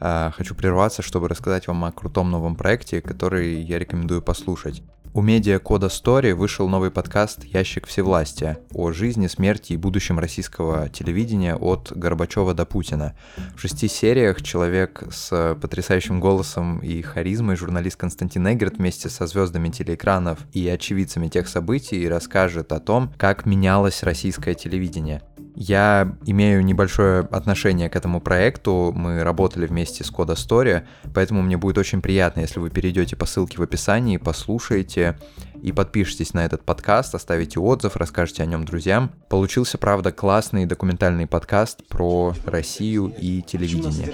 А, 0.03 0.33
хочу 0.33 0.55
прерваться, 0.55 1.01
чтобы 1.01 1.29
рассказать 1.29 1.67
вам 1.67 1.83
о 1.85 1.93
крутом 1.93 2.31
новом 2.31 2.57
проекте, 2.57 3.01
который 3.01 3.63
я 3.63 3.79
рекомендую 3.79 4.21
послушать. 4.21 4.83
У 5.13 5.23
медиа 5.23 5.59
Кода 5.59 5.89
Story 5.89 6.35
вышел 6.35 6.69
новый 6.69 6.93
подкаст 6.93 7.45
«Ящик 7.45 7.89
всевластия» 7.89 8.61
о 8.73 8.93
жизни, 8.93 9.27
смерти 9.27 9.73
и 9.73 9.77
будущем 9.77 10.21
российского 10.21 10.89
телевидения 10.89 11.57
от 11.57 11.91
Горбачева 11.93 12.55
до 12.55 12.65
Путина. 12.65 13.17
В 13.57 13.61
шести 13.61 13.89
сериях 13.89 14.41
человек 14.41 15.03
с 15.11 15.59
потрясающим 15.61 16.21
голосом 16.21 16.79
и 16.79 17.03
харизмой, 17.03 17.57
журналист 17.57 17.97
Константин 17.97 18.47
Эгерт 18.53 18.77
вместе 18.77 19.09
со 19.09 19.27
звездами 19.27 19.71
телеэкранов 19.71 20.39
и 20.53 20.69
очевидцами 20.69 21.27
тех 21.27 21.49
событий 21.49 22.09
расскажет 22.09 22.71
о 22.71 22.79
том, 22.79 23.13
как 23.19 23.47
менялось 23.47 24.05
российское 24.05 24.55
телевидение. 24.55 25.23
Я 25.55 26.17
имею 26.27 26.65
небольшое 26.65 27.21
отношение 27.21 27.89
к 27.91 27.97
этому 27.97 28.21
проекту, 28.21 28.93
мы 28.95 29.23
работали 29.23 29.67
вместе 29.67 30.05
с 30.05 30.11
Кода 30.11 30.35
Story, 30.35 30.85
поэтому 31.15 31.43
мне 31.43 31.57
будет 31.57 31.79
очень 31.79 32.01
приятно, 32.01 32.41
если 32.41 32.61
вы 32.61 32.71
перейдете 32.71 33.17
по 33.17 33.27
ссылке 33.27 33.59
в 33.59 33.63
описании, 33.63 34.17
послушаете 34.17 35.19
и 35.63 35.73
подпишитесь 35.73 36.35
на 36.35 36.45
этот 36.45 36.65
подкаст, 36.65 37.15
оставите 37.15 37.61
отзыв, 37.61 37.97
расскажете 37.97 38.43
о 38.43 38.47
нем 38.47 38.65
друзьям. 38.65 39.13
Получился, 39.29 39.79
правда, 39.79 40.13
классный 40.13 40.67
документальный 40.67 41.27
подкаст 41.27 41.87
про 41.89 42.35
Россию 42.47 43.15
и 43.19 43.43
телевидение. 43.43 44.09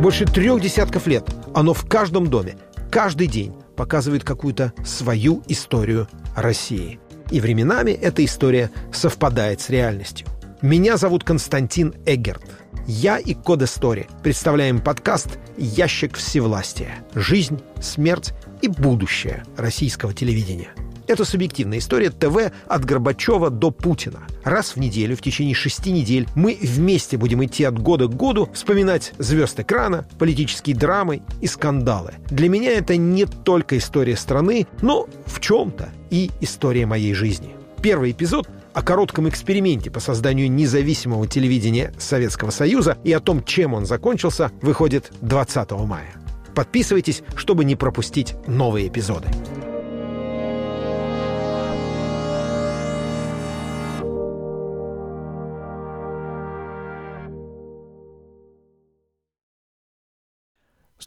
Больше 0.00 0.24
трех 0.24 0.60
десятков 0.60 1.06
лет 1.06 1.32
оно 1.54 1.74
в 1.74 1.88
каждом 1.88 2.26
доме, 2.26 2.56
каждый 2.90 3.28
день 3.28 3.54
показывает 3.76 4.24
какую-то 4.24 4.72
свою 4.84 5.42
историю 5.48 6.08
России. 6.36 6.98
И 7.32 7.40
временами 7.40 7.92
эта 7.92 8.22
история 8.26 8.70
совпадает 8.92 9.62
с 9.62 9.70
реальностью. 9.70 10.26
Меня 10.60 10.98
зовут 10.98 11.24
Константин 11.24 11.94
Эггерт. 12.04 12.42
Я 12.86 13.18
и 13.18 13.32
Код 13.32 13.62
Истори 13.62 14.06
представляем 14.22 14.80
подкаст 14.80 15.38
«Ящик 15.56 16.18
всевластия. 16.18 16.98
Жизнь, 17.14 17.62
смерть 17.80 18.34
и 18.60 18.68
будущее 18.68 19.44
российского 19.56 20.12
телевидения». 20.12 20.74
Это 21.12 21.26
субъективная 21.26 21.76
история 21.76 22.08
ТВ 22.08 22.50
от 22.66 22.84
Горбачева 22.86 23.50
до 23.50 23.70
Путина. 23.70 24.20
Раз 24.44 24.76
в 24.76 24.78
неделю, 24.78 25.14
в 25.14 25.20
течение 25.20 25.54
шести 25.54 25.92
недель, 25.92 26.26
мы 26.34 26.56
вместе 26.58 27.18
будем 27.18 27.44
идти 27.44 27.64
от 27.64 27.78
года 27.78 28.06
к 28.06 28.16
году, 28.16 28.48
вспоминать 28.54 29.12
звезд 29.18 29.60
экрана, 29.60 30.06
политические 30.18 30.74
драмы 30.74 31.20
и 31.42 31.46
скандалы. 31.46 32.14
Для 32.30 32.48
меня 32.48 32.72
это 32.72 32.96
не 32.96 33.26
только 33.26 33.76
история 33.76 34.16
страны, 34.16 34.66
но 34.80 35.06
в 35.26 35.38
чем-то 35.38 35.90
и 36.08 36.30
история 36.40 36.86
моей 36.86 37.12
жизни. 37.12 37.56
Первый 37.82 38.12
эпизод 38.12 38.48
о 38.72 38.80
коротком 38.80 39.28
эксперименте 39.28 39.90
по 39.90 40.00
созданию 40.00 40.50
независимого 40.50 41.26
телевидения 41.26 41.92
Советского 41.98 42.48
Союза 42.48 42.96
и 43.04 43.12
о 43.12 43.20
том, 43.20 43.44
чем 43.44 43.74
он 43.74 43.84
закончился, 43.84 44.50
выходит 44.62 45.12
20 45.20 45.72
мая. 45.72 46.14
Подписывайтесь, 46.54 47.22
чтобы 47.36 47.66
не 47.66 47.76
пропустить 47.76 48.34
новые 48.46 48.88
эпизоды. 48.88 49.28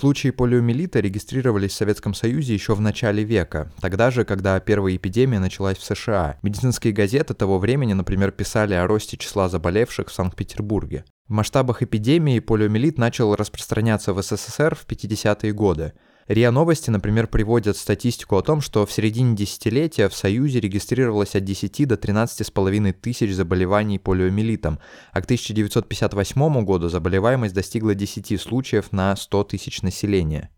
Случаи 0.06 0.30
полиомиелита 0.30 1.00
регистрировались 1.00 1.72
в 1.72 1.78
Советском 1.78 2.14
Союзе 2.14 2.54
еще 2.54 2.76
в 2.76 2.80
начале 2.80 3.24
века, 3.24 3.72
тогда 3.82 4.12
же, 4.12 4.24
когда 4.24 4.60
первая 4.60 4.96
эпидемия 4.98 5.40
началась 5.40 5.80
в 5.80 5.84
США. 5.84 6.38
Медицинские 6.44 6.94
газеты 6.94 7.34
того 7.34 7.58
времени, 7.58 7.94
например, 7.94 8.30
писали 8.30 8.76
о 8.76 8.86
росте 8.86 9.18
числа 9.18 9.50
заболевших 9.50 10.10
в 10.10 10.14
Санкт-Петербурге. 10.14 11.06
В 11.28 11.32
масштабах 11.32 11.82
эпидемии 11.82 12.38
полиомиелит 12.38 13.00
начал 13.00 13.34
распространяться 13.34 14.14
в 14.14 14.22
СССР 14.22 14.76
в 14.76 14.86
50-е 14.86 15.52
годы. 15.54 15.94
РИА 16.28 16.50
Новости, 16.50 16.90
например, 16.90 17.28
приводят 17.28 17.78
статистику 17.78 18.38
о 18.38 18.42
том, 18.42 18.60
что 18.60 18.88
в 18.88 18.92
середине 18.92 19.36
десятилетия 19.36 20.10
в 20.10 20.16
Союзе 20.16 20.60
регистрировалось 20.60 21.36
от 21.36 21.44
10 21.44 21.88
до 21.88 21.96
13,5 21.96 22.94
тысяч 22.94 23.36
заболеваний 23.36 24.00
полиомиелитом, 24.00 24.80
а 25.12 25.22
к 25.22 25.26
1958 25.26 26.66
году 26.66 26.90
заболеваемость 26.90 27.54
достигла 27.54 27.94
10 27.94 28.42
случаев 28.42 28.92
на 28.92 29.16
100 29.16 29.44
тысяч 29.44 29.84
населения. 29.84 30.50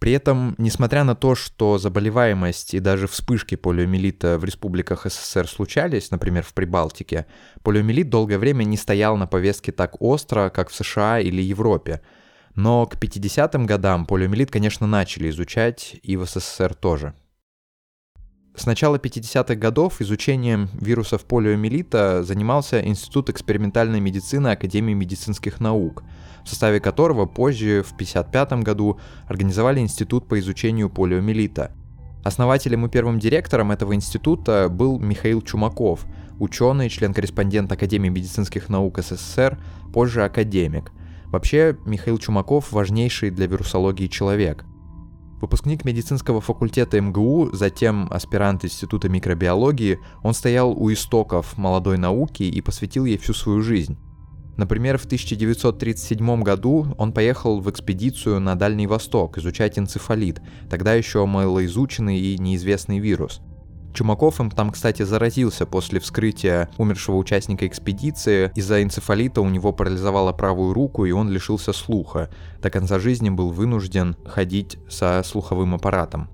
При 0.00 0.10
этом, 0.10 0.56
несмотря 0.58 1.04
на 1.04 1.14
то, 1.14 1.36
что 1.36 1.78
заболеваемость 1.78 2.74
и 2.74 2.80
даже 2.80 3.06
вспышки 3.06 3.54
полиомиелита 3.54 4.38
в 4.38 4.44
республиках 4.44 5.06
СССР 5.06 5.46
случались, 5.48 6.10
например, 6.10 6.42
в 6.42 6.52
Прибалтике, 6.52 7.26
полиомиелит 7.62 8.10
долгое 8.10 8.38
время 8.38 8.64
не 8.64 8.76
стоял 8.76 9.16
на 9.16 9.28
повестке 9.28 9.70
так 9.70 10.02
остро, 10.02 10.50
как 10.50 10.68
в 10.70 10.74
США 10.74 11.20
или 11.20 11.40
Европе– 11.40 12.02
но 12.56 12.86
к 12.86 12.96
50-м 12.96 13.66
годам 13.66 14.06
полиомиелит, 14.06 14.50
конечно, 14.50 14.86
начали 14.86 15.28
изучать, 15.28 15.96
и 16.02 16.16
в 16.16 16.24
СССР 16.24 16.74
тоже. 16.74 17.14
С 18.56 18.64
начала 18.64 18.96
50-х 18.96 19.54
годов 19.56 20.00
изучением 20.00 20.70
вирусов 20.72 21.26
полиомиелита 21.26 22.24
занимался 22.24 22.82
Институт 22.82 23.28
экспериментальной 23.28 24.00
медицины 24.00 24.48
Академии 24.48 24.94
медицинских 24.94 25.60
наук, 25.60 26.02
в 26.42 26.48
составе 26.48 26.80
которого 26.80 27.26
позже, 27.26 27.82
в 27.82 27.92
1955 27.92 28.64
году, 28.64 28.98
организовали 29.28 29.80
Институт 29.80 30.26
по 30.26 30.40
изучению 30.40 30.88
полиомиелита. 30.88 31.72
Основателем 32.24 32.86
и 32.86 32.88
первым 32.88 33.18
директором 33.18 33.70
этого 33.70 33.94
института 33.94 34.68
был 34.70 34.98
Михаил 34.98 35.42
Чумаков, 35.42 36.06
ученый, 36.40 36.88
член-корреспондент 36.88 37.70
Академии 37.70 38.08
медицинских 38.08 38.70
наук 38.70 38.98
СССР, 38.98 39.58
позже 39.92 40.24
академик– 40.24 40.90
Вообще, 41.30 41.76
Михаил 41.84 42.18
Чумаков 42.18 42.72
важнейший 42.72 43.30
для 43.30 43.46
вирусологии 43.46 44.06
человек. 44.06 44.64
Выпускник 45.40 45.84
медицинского 45.84 46.40
факультета 46.40 47.00
МГУ, 47.00 47.50
затем 47.52 48.08
аспирант 48.10 48.64
Института 48.64 49.08
микробиологии, 49.08 49.98
он 50.22 50.32
стоял 50.32 50.72
у 50.72 50.90
истоков 50.92 51.58
молодой 51.58 51.98
науки 51.98 52.42
и 52.42 52.60
посвятил 52.62 53.04
ей 53.04 53.18
всю 53.18 53.34
свою 53.34 53.60
жизнь. 53.60 53.98
Например, 54.56 54.96
в 54.96 55.04
1937 55.04 56.42
году 56.42 56.86
он 56.96 57.12
поехал 57.12 57.60
в 57.60 57.70
экспедицию 57.70 58.40
на 58.40 58.54
Дальний 58.54 58.86
Восток 58.86 59.36
изучать 59.36 59.78
энцефалит, 59.78 60.40
тогда 60.70 60.94
еще 60.94 61.26
малоизученный 61.26 62.18
и 62.18 62.38
неизвестный 62.38 62.98
вирус– 62.98 63.40
Чумаков 63.96 64.40
им 64.40 64.50
там, 64.50 64.72
кстати, 64.72 65.02
заразился 65.04 65.64
после 65.64 66.00
вскрытия 66.00 66.68
умершего 66.76 67.16
участника 67.16 67.66
экспедиции. 67.66 68.52
Из-за 68.54 68.82
энцефалита 68.82 69.40
у 69.40 69.48
него 69.48 69.72
парализовала 69.72 70.32
правую 70.34 70.74
руку, 70.74 71.06
и 71.06 71.12
он 71.12 71.30
лишился 71.30 71.72
слуха. 71.72 72.28
До 72.60 72.68
конца 72.68 72.98
жизни 72.98 73.30
был 73.30 73.52
вынужден 73.52 74.14
ходить 74.26 74.78
со 74.90 75.22
слуховым 75.24 75.74
аппаратом. 75.74 76.28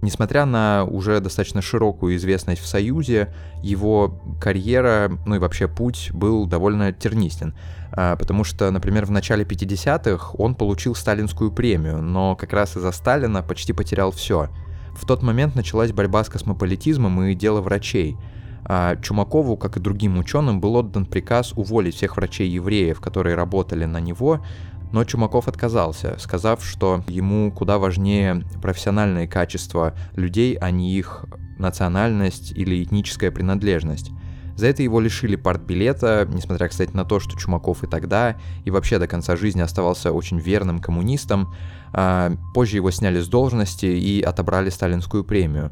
Несмотря 0.00 0.46
на 0.46 0.84
уже 0.84 1.20
достаточно 1.20 1.60
широкую 1.60 2.16
известность 2.16 2.62
в 2.62 2.66
Союзе, 2.66 3.34
его 3.62 4.18
карьера, 4.40 5.18
ну 5.26 5.34
и 5.34 5.38
вообще 5.38 5.68
путь 5.68 6.10
был 6.14 6.46
довольно 6.46 6.92
тернистен. 6.92 7.54
А, 7.92 8.16
потому 8.16 8.44
что, 8.44 8.70
например, 8.70 9.04
в 9.04 9.10
начале 9.10 9.44
50-х 9.44 10.30
он 10.38 10.54
получил 10.54 10.94
сталинскую 10.94 11.52
премию, 11.52 12.00
но 12.00 12.36
как 12.36 12.54
раз 12.54 12.74
из-за 12.76 12.92
Сталина 12.92 13.42
почти 13.42 13.74
потерял 13.74 14.12
все. 14.12 14.48
В 14.96 15.04
тот 15.06 15.22
момент 15.22 15.54
началась 15.54 15.92
борьба 15.92 16.24
с 16.24 16.28
космополитизмом 16.28 17.22
и 17.22 17.34
дело 17.34 17.60
врачей. 17.60 18.16
А 18.64 18.96
Чумакову, 18.96 19.56
как 19.56 19.76
и 19.76 19.80
другим 19.80 20.18
ученым, 20.18 20.60
был 20.60 20.74
отдан 20.74 21.06
приказ 21.06 21.52
уволить 21.52 21.94
всех 21.94 22.16
врачей-евреев, 22.16 23.00
которые 23.00 23.36
работали 23.36 23.84
на 23.84 24.00
него, 24.00 24.44
но 24.92 25.04
Чумаков 25.04 25.46
отказался, 25.46 26.16
сказав, 26.18 26.64
что 26.64 27.04
ему 27.06 27.52
куда 27.52 27.78
важнее 27.78 28.42
профессиональные 28.62 29.28
качества 29.28 29.94
людей, 30.14 30.54
а 30.54 30.70
не 30.70 30.94
их 30.94 31.26
национальность 31.58 32.52
или 32.52 32.82
этническая 32.82 33.30
принадлежность. 33.30 34.10
За 34.56 34.66
это 34.66 34.82
его 34.82 35.00
лишили 35.00 35.36
партбилета, 35.36 36.26
несмотря, 36.30 36.68
кстати, 36.68 36.92
на 36.92 37.04
то, 37.04 37.20
что 37.20 37.38
Чумаков 37.38 37.84
и 37.84 37.86
тогда, 37.86 38.36
и 38.64 38.70
вообще 38.70 38.98
до 38.98 39.06
конца 39.06 39.36
жизни 39.36 39.60
оставался 39.60 40.12
очень 40.12 40.38
верным 40.38 40.78
коммунистом. 40.78 41.54
А 41.92 42.32
позже 42.54 42.76
его 42.76 42.90
сняли 42.90 43.20
с 43.20 43.28
должности 43.28 43.86
и 43.86 44.22
отобрали 44.22 44.70
сталинскую 44.70 45.24
премию. 45.24 45.70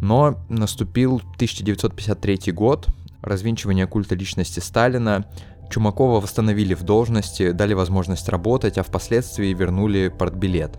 Но 0.00 0.38
наступил 0.48 1.16
1953 1.36 2.52
год, 2.52 2.88
развинчивание 3.22 3.86
культа 3.86 4.14
личности 4.14 4.60
Сталина, 4.60 5.24
Чумакова 5.70 6.20
восстановили 6.20 6.74
в 6.74 6.82
должности, 6.82 7.50
дали 7.52 7.74
возможность 7.74 8.28
работать, 8.28 8.78
а 8.78 8.82
впоследствии 8.82 9.52
вернули 9.52 10.08
портбилет. 10.08 10.78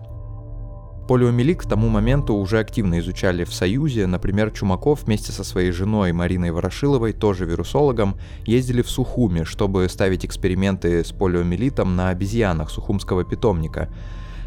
Полиомиелит 1.10 1.62
к 1.62 1.66
тому 1.66 1.88
моменту 1.88 2.34
уже 2.34 2.60
активно 2.60 3.00
изучали 3.00 3.42
в 3.42 3.52
Союзе. 3.52 4.06
Например, 4.06 4.52
Чумаков 4.52 5.02
вместе 5.02 5.32
со 5.32 5.42
своей 5.42 5.72
женой 5.72 6.12
Мариной 6.12 6.52
Ворошиловой, 6.52 7.12
тоже 7.12 7.46
вирусологом, 7.46 8.14
ездили 8.46 8.80
в 8.80 8.88
Сухуми, 8.88 9.42
чтобы 9.42 9.88
ставить 9.88 10.24
эксперименты 10.24 11.04
с 11.04 11.10
полиомиелитом 11.10 11.96
на 11.96 12.10
обезьянах 12.10 12.70
сухумского 12.70 13.24
питомника. 13.24 13.88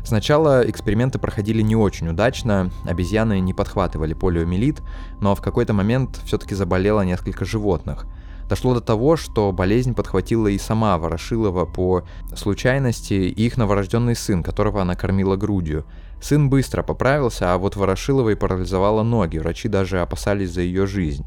Сначала 0.06 0.64
эксперименты 0.66 1.20
проходили 1.20 1.62
не 1.62 1.76
очень 1.76 2.08
удачно, 2.08 2.72
обезьяны 2.86 3.42
не 3.42 3.54
подхватывали 3.54 4.14
полиомиелит, 4.14 4.82
но 5.20 5.36
в 5.36 5.42
какой-то 5.42 5.74
момент 5.74 6.22
все-таки 6.24 6.56
заболело 6.56 7.02
несколько 7.02 7.44
животных– 7.44 8.06
Дошло 8.50 8.74
до 8.74 8.82
того, 8.82 9.16
что 9.16 9.52
болезнь 9.52 9.94
подхватила 9.94 10.48
и 10.48 10.58
сама 10.58 10.98
Ворошилова 10.98 11.66
по 11.66 12.04
случайности 12.36 13.14
и 13.14 13.46
их 13.46 13.58
новорожденный 13.58 14.16
сын, 14.16 14.44
которого 14.44 14.82
она 14.82 14.96
кормила 14.96 15.36
грудью. 15.38 15.86
Сын 16.24 16.50
быстро 16.50 16.84
поправился, 16.84 17.54
а 17.54 17.58
вот 17.58 17.76
Ворошиловой 17.76 18.38
парализовала 18.38 19.04
ноги, 19.04 19.40
врачи 19.40 19.68
даже 19.68 20.00
опасались 20.00 20.52
за 20.52 20.62
ее 20.62 20.88
жизнь. 20.88 21.26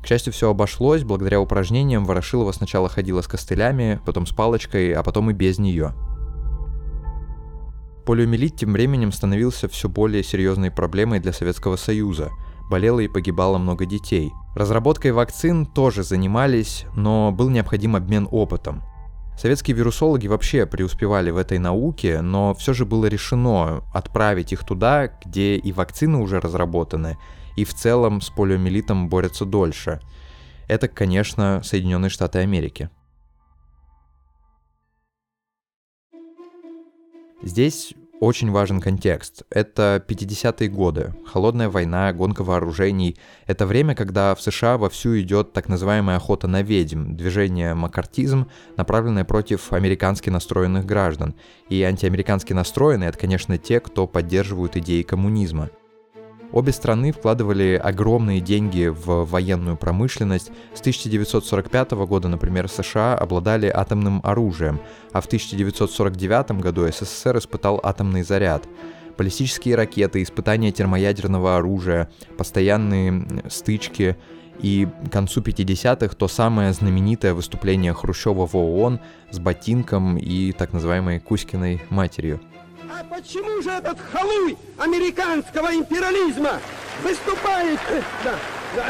К 0.00 0.06
счастью, 0.06 0.32
все 0.32 0.48
обошлось, 0.48 1.02
благодаря 1.02 1.40
упражнениям 1.40 2.04
Ворошилова 2.04 2.52
сначала 2.52 2.88
ходила 2.88 3.22
с 3.22 3.26
костылями, 3.26 4.00
потом 4.06 4.26
с 4.26 4.30
палочкой, 4.30 4.92
а 4.92 5.02
потом 5.02 5.30
и 5.30 5.34
без 5.34 5.58
нее. 5.58 5.94
Полиомиелит 8.06 8.54
тем 8.54 8.72
временем 8.72 9.10
становился 9.10 9.68
все 9.68 9.88
более 9.88 10.22
серьезной 10.22 10.70
проблемой 10.70 11.18
для 11.18 11.32
Советского 11.32 11.74
Союза. 11.74 12.30
Болело 12.70 13.00
и 13.00 13.08
погибало 13.08 13.58
много 13.58 13.84
детей. 13.84 14.30
Разработкой 14.54 15.10
вакцин 15.10 15.66
тоже 15.66 16.04
занимались, 16.04 16.86
но 16.94 17.32
был 17.32 17.48
необходим 17.48 17.96
обмен 17.96 18.28
опытом. 18.30 18.84
Советские 19.36 19.76
вирусологи 19.76 20.26
вообще 20.26 20.66
преуспевали 20.66 21.30
в 21.30 21.38
этой 21.38 21.58
науке, 21.58 22.20
но 22.20 22.54
все 22.54 22.74
же 22.74 22.84
было 22.84 23.06
решено 23.06 23.82
отправить 23.94 24.52
их 24.52 24.64
туда, 24.66 25.10
где 25.24 25.56
и 25.56 25.72
вакцины 25.72 26.18
уже 26.18 26.40
разработаны, 26.40 27.16
и 27.56 27.64
в 27.64 27.72
целом 27.72 28.20
с 28.20 28.28
полиомиелитом 28.28 29.08
борются 29.08 29.46
дольше. 29.46 30.00
Это, 30.68 30.88
конечно, 30.88 31.62
Соединенные 31.64 32.10
Штаты 32.10 32.40
Америки. 32.40 32.90
Здесь 37.42 37.94
очень 38.20 38.50
важен 38.50 38.80
контекст. 38.80 39.42
Это 39.50 40.04
50-е 40.06 40.68
годы, 40.68 41.14
холодная 41.26 41.68
война, 41.68 42.12
гонка 42.12 42.44
вооружений. 42.44 43.16
Это 43.46 43.66
время, 43.66 43.94
когда 43.94 44.34
в 44.34 44.42
США 44.42 44.76
вовсю 44.76 45.18
идет 45.18 45.52
так 45.52 45.68
называемая 45.68 46.16
охота 46.16 46.46
на 46.46 46.62
ведьм, 46.62 47.16
движение 47.16 47.74
макартизм, 47.74 48.48
направленное 48.76 49.24
против 49.24 49.72
американски 49.72 50.30
настроенных 50.30 50.84
граждан. 50.84 51.34
И 51.70 51.82
антиамерикански 51.82 52.52
настроенные— 52.52 53.08
это, 53.10 53.18
конечно, 53.18 53.58
те, 53.58 53.80
кто 53.80 54.06
поддерживают 54.06 54.76
идеи 54.76 55.02
коммунизма. 55.02 55.70
Обе 56.52 56.72
страны 56.72 57.12
вкладывали 57.12 57.80
огромные 57.82 58.40
деньги 58.40 58.88
в 58.88 59.24
военную 59.24 59.76
промышленность. 59.76 60.50
С 60.74 60.80
1945 60.80 61.92
года, 61.92 62.28
например, 62.28 62.68
США 62.68 63.14
обладали 63.14 63.68
атомным 63.68 64.20
оружием, 64.24 64.80
а 65.12 65.20
в 65.20 65.26
1949 65.26 66.60
году 66.60 66.88
СССР 66.88 67.38
испытал 67.38 67.80
атомный 67.82 68.24
заряд. 68.24 68.68
Баллистические 69.16 69.76
ракеты, 69.76 70.22
испытания 70.22 70.72
термоядерного 70.72 71.56
оружия, 71.56 72.10
постоянные 72.36 73.42
стычки 73.48 74.16
и 74.60 74.88
к 75.06 75.12
концу 75.12 75.42
50-х 75.42 76.16
то 76.16 76.26
самое 76.26 76.72
знаменитое 76.72 77.32
выступление 77.32 77.94
Хрущева 77.94 78.46
в 78.46 78.56
ООН 78.56 78.98
с 79.30 79.38
ботинком 79.38 80.16
и 80.18 80.52
так 80.52 80.72
называемой 80.72 81.20
Кузькиной 81.20 81.80
матерью– 81.90 82.40
а 82.90 83.04
почему 83.04 83.62
же 83.62 83.70
этот 83.70 83.98
халуй 84.12 84.56
американского 84.78 85.72
империализма 85.74 86.60
выступает? 87.02 87.78
Да, 88.24 88.34
да. 88.74 88.88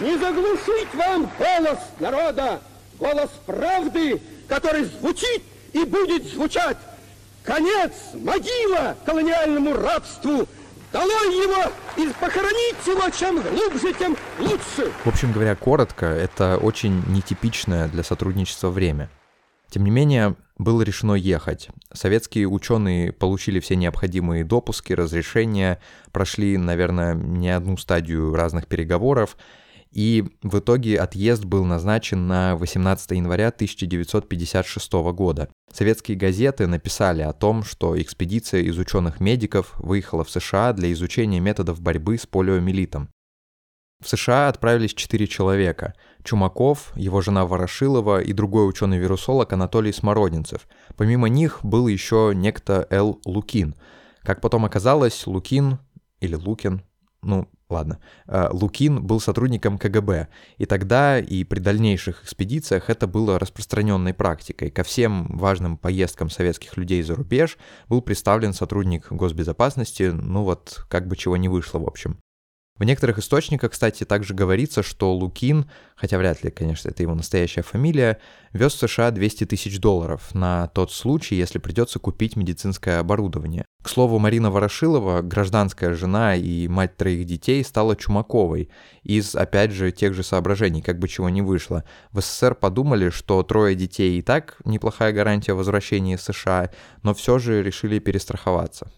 Не 0.00 0.16
заглушить 0.16 0.94
вам 0.94 1.28
голос 1.38 1.78
народа, 1.98 2.60
голос 2.98 3.30
правды, 3.46 4.22
который 4.46 4.84
звучит 4.84 5.42
и 5.72 5.84
будет 5.84 6.24
звучать. 6.26 6.76
Конец, 7.42 7.92
могила 8.14 8.96
колониальному 9.04 9.74
рабству. 9.74 10.46
Долой 10.92 11.34
его 11.34 11.70
и 11.96 12.08
похоронить 12.18 12.76
его 12.86 13.10
чем 13.10 13.42
глубже, 13.42 13.92
тем 13.92 14.16
лучше. 14.38 14.90
В 15.04 15.08
общем 15.08 15.32
говоря, 15.32 15.54
коротко, 15.54 16.06
это 16.06 16.56
очень 16.56 17.02
нетипичное 17.08 17.88
для 17.88 18.02
сотрудничества 18.02 18.70
время. 18.70 19.10
Тем 19.70 19.84
не 19.84 19.90
менее, 19.90 20.36
было 20.56 20.82
решено 20.82 21.12
ехать. 21.12 21.68
Советские 21.92 22.48
ученые 22.48 23.12
получили 23.12 23.60
все 23.60 23.76
необходимые 23.76 24.44
допуски, 24.44 24.92
разрешения, 24.92 25.78
прошли, 26.10 26.56
наверное, 26.56 27.14
не 27.14 27.50
одну 27.50 27.76
стадию 27.76 28.34
разных 28.34 28.66
переговоров, 28.66 29.36
и 29.90 30.24
в 30.42 30.58
итоге 30.58 30.98
отъезд 30.98 31.44
был 31.44 31.64
назначен 31.64 32.26
на 32.26 32.56
18 32.56 33.10
января 33.12 33.48
1956 33.48 34.92
года. 35.12 35.48
Советские 35.72 36.16
газеты 36.16 36.66
написали 36.66 37.22
о 37.22 37.32
том, 37.32 37.62
что 37.62 38.00
экспедиция 38.00 38.62
из 38.62 38.78
ученых-медиков 38.78 39.74
выехала 39.78 40.24
в 40.24 40.30
США 40.30 40.72
для 40.72 40.92
изучения 40.92 41.40
методов 41.40 41.80
борьбы 41.80 42.18
с 42.18 42.26
полиомиелитом. 42.26 43.08
В 44.02 44.08
США 44.08 44.48
отправились 44.48 44.94
четыре 44.94 45.26
человека– 45.26 45.94
Чумаков, 46.24 46.92
его 46.96 47.20
жена 47.20 47.46
Ворошилова 47.46 48.20
и 48.20 48.32
другой 48.32 48.68
ученый-вирусолог 48.68 49.52
Анатолий 49.52 49.92
Смородинцев. 49.92 50.68
Помимо 50.96 51.28
них 51.28 51.60
был 51.62 51.88
еще 51.88 52.32
некто 52.34 52.86
Л. 52.90 53.20
Лукин. 53.24 53.74
Как 54.22 54.40
потом 54.40 54.64
оказалось, 54.64 55.26
Лукин 55.26 55.78
или 56.20 56.34
Лукин, 56.34 56.82
ну 57.22 57.48
ладно, 57.68 57.98
э, 58.26 58.48
Лукин 58.52 59.04
был 59.04 59.20
сотрудником 59.20 59.78
КГБ, 59.78 60.28
и 60.56 60.66
тогда 60.66 61.18
и 61.18 61.44
при 61.44 61.60
дальнейших 61.60 62.24
экспедициях 62.24 62.90
это 62.90 63.06
было 63.06 63.38
распространенной 63.38 64.14
практикой. 64.14 64.70
Ко 64.70 64.82
всем 64.82 65.26
важным 65.36 65.76
поездкам 65.76 66.30
советских 66.30 66.76
людей 66.76 67.02
за 67.02 67.14
рубеж 67.14 67.58
был 67.88 68.02
представлен 68.02 68.52
сотрудник 68.52 69.10
госбезопасности, 69.12 70.10
ну 70.12 70.44
вот 70.44 70.84
как 70.88 71.06
бы 71.06 71.16
чего 71.16 71.36
не 71.36 71.48
вышло 71.48 71.78
в 71.78 71.86
общем. 71.86 72.18
В 72.78 72.84
некоторых 72.84 73.18
источниках, 73.18 73.72
кстати, 73.72 74.04
также 74.04 74.34
говорится, 74.34 74.84
что 74.84 75.12
Лукин, 75.12 75.68
хотя 75.96 76.16
вряд 76.16 76.44
ли, 76.44 76.50
конечно, 76.50 76.88
это 76.88 77.02
его 77.02 77.14
настоящая 77.14 77.62
фамилия, 77.62 78.18
вез 78.52 78.74
в 78.74 78.78
США 78.78 79.10
200 79.10 79.46
тысяч 79.46 79.80
долларов 79.80 80.32
на 80.32 80.68
тот 80.68 80.92
случай, 80.92 81.34
если 81.34 81.58
придется 81.58 81.98
купить 81.98 82.36
медицинское 82.36 83.00
оборудование. 83.00 83.64
К 83.82 83.88
слову, 83.88 84.20
Марина 84.20 84.52
Ворошилова, 84.52 85.22
гражданская 85.22 85.94
жена 85.94 86.36
и 86.36 86.68
мать 86.68 86.96
троих 86.96 87.26
детей, 87.26 87.64
стала 87.64 87.96
Чумаковой 87.96 88.70
из, 89.02 89.34
опять 89.34 89.72
же, 89.72 89.90
тех 89.90 90.14
же 90.14 90.22
соображений, 90.22 90.80
как 90.80 91.00
бы 91.00 91.08
чего 91.08 91.28
не 91.28 91.42
вышло. 91.42 91.82
В 92.12 92.20
СССР 92.20 92.54
подумали, 92.54 93.10
что 93.10 93.42
трое 93.42 93.74
детей 93.74 94.20
и 94.20 94.22
так 94.22 94.56
неплохая 94.64 95.12
гарантия 95.12 95.54
возвращения 95.54 96.16
в 96.16 96.22
США, 96.22 96.70
но 97.02 97.12
все 97.12 97.40
же 97.40 97.60
решили 97.60 97.98
перестраховаться. 97.98 98.88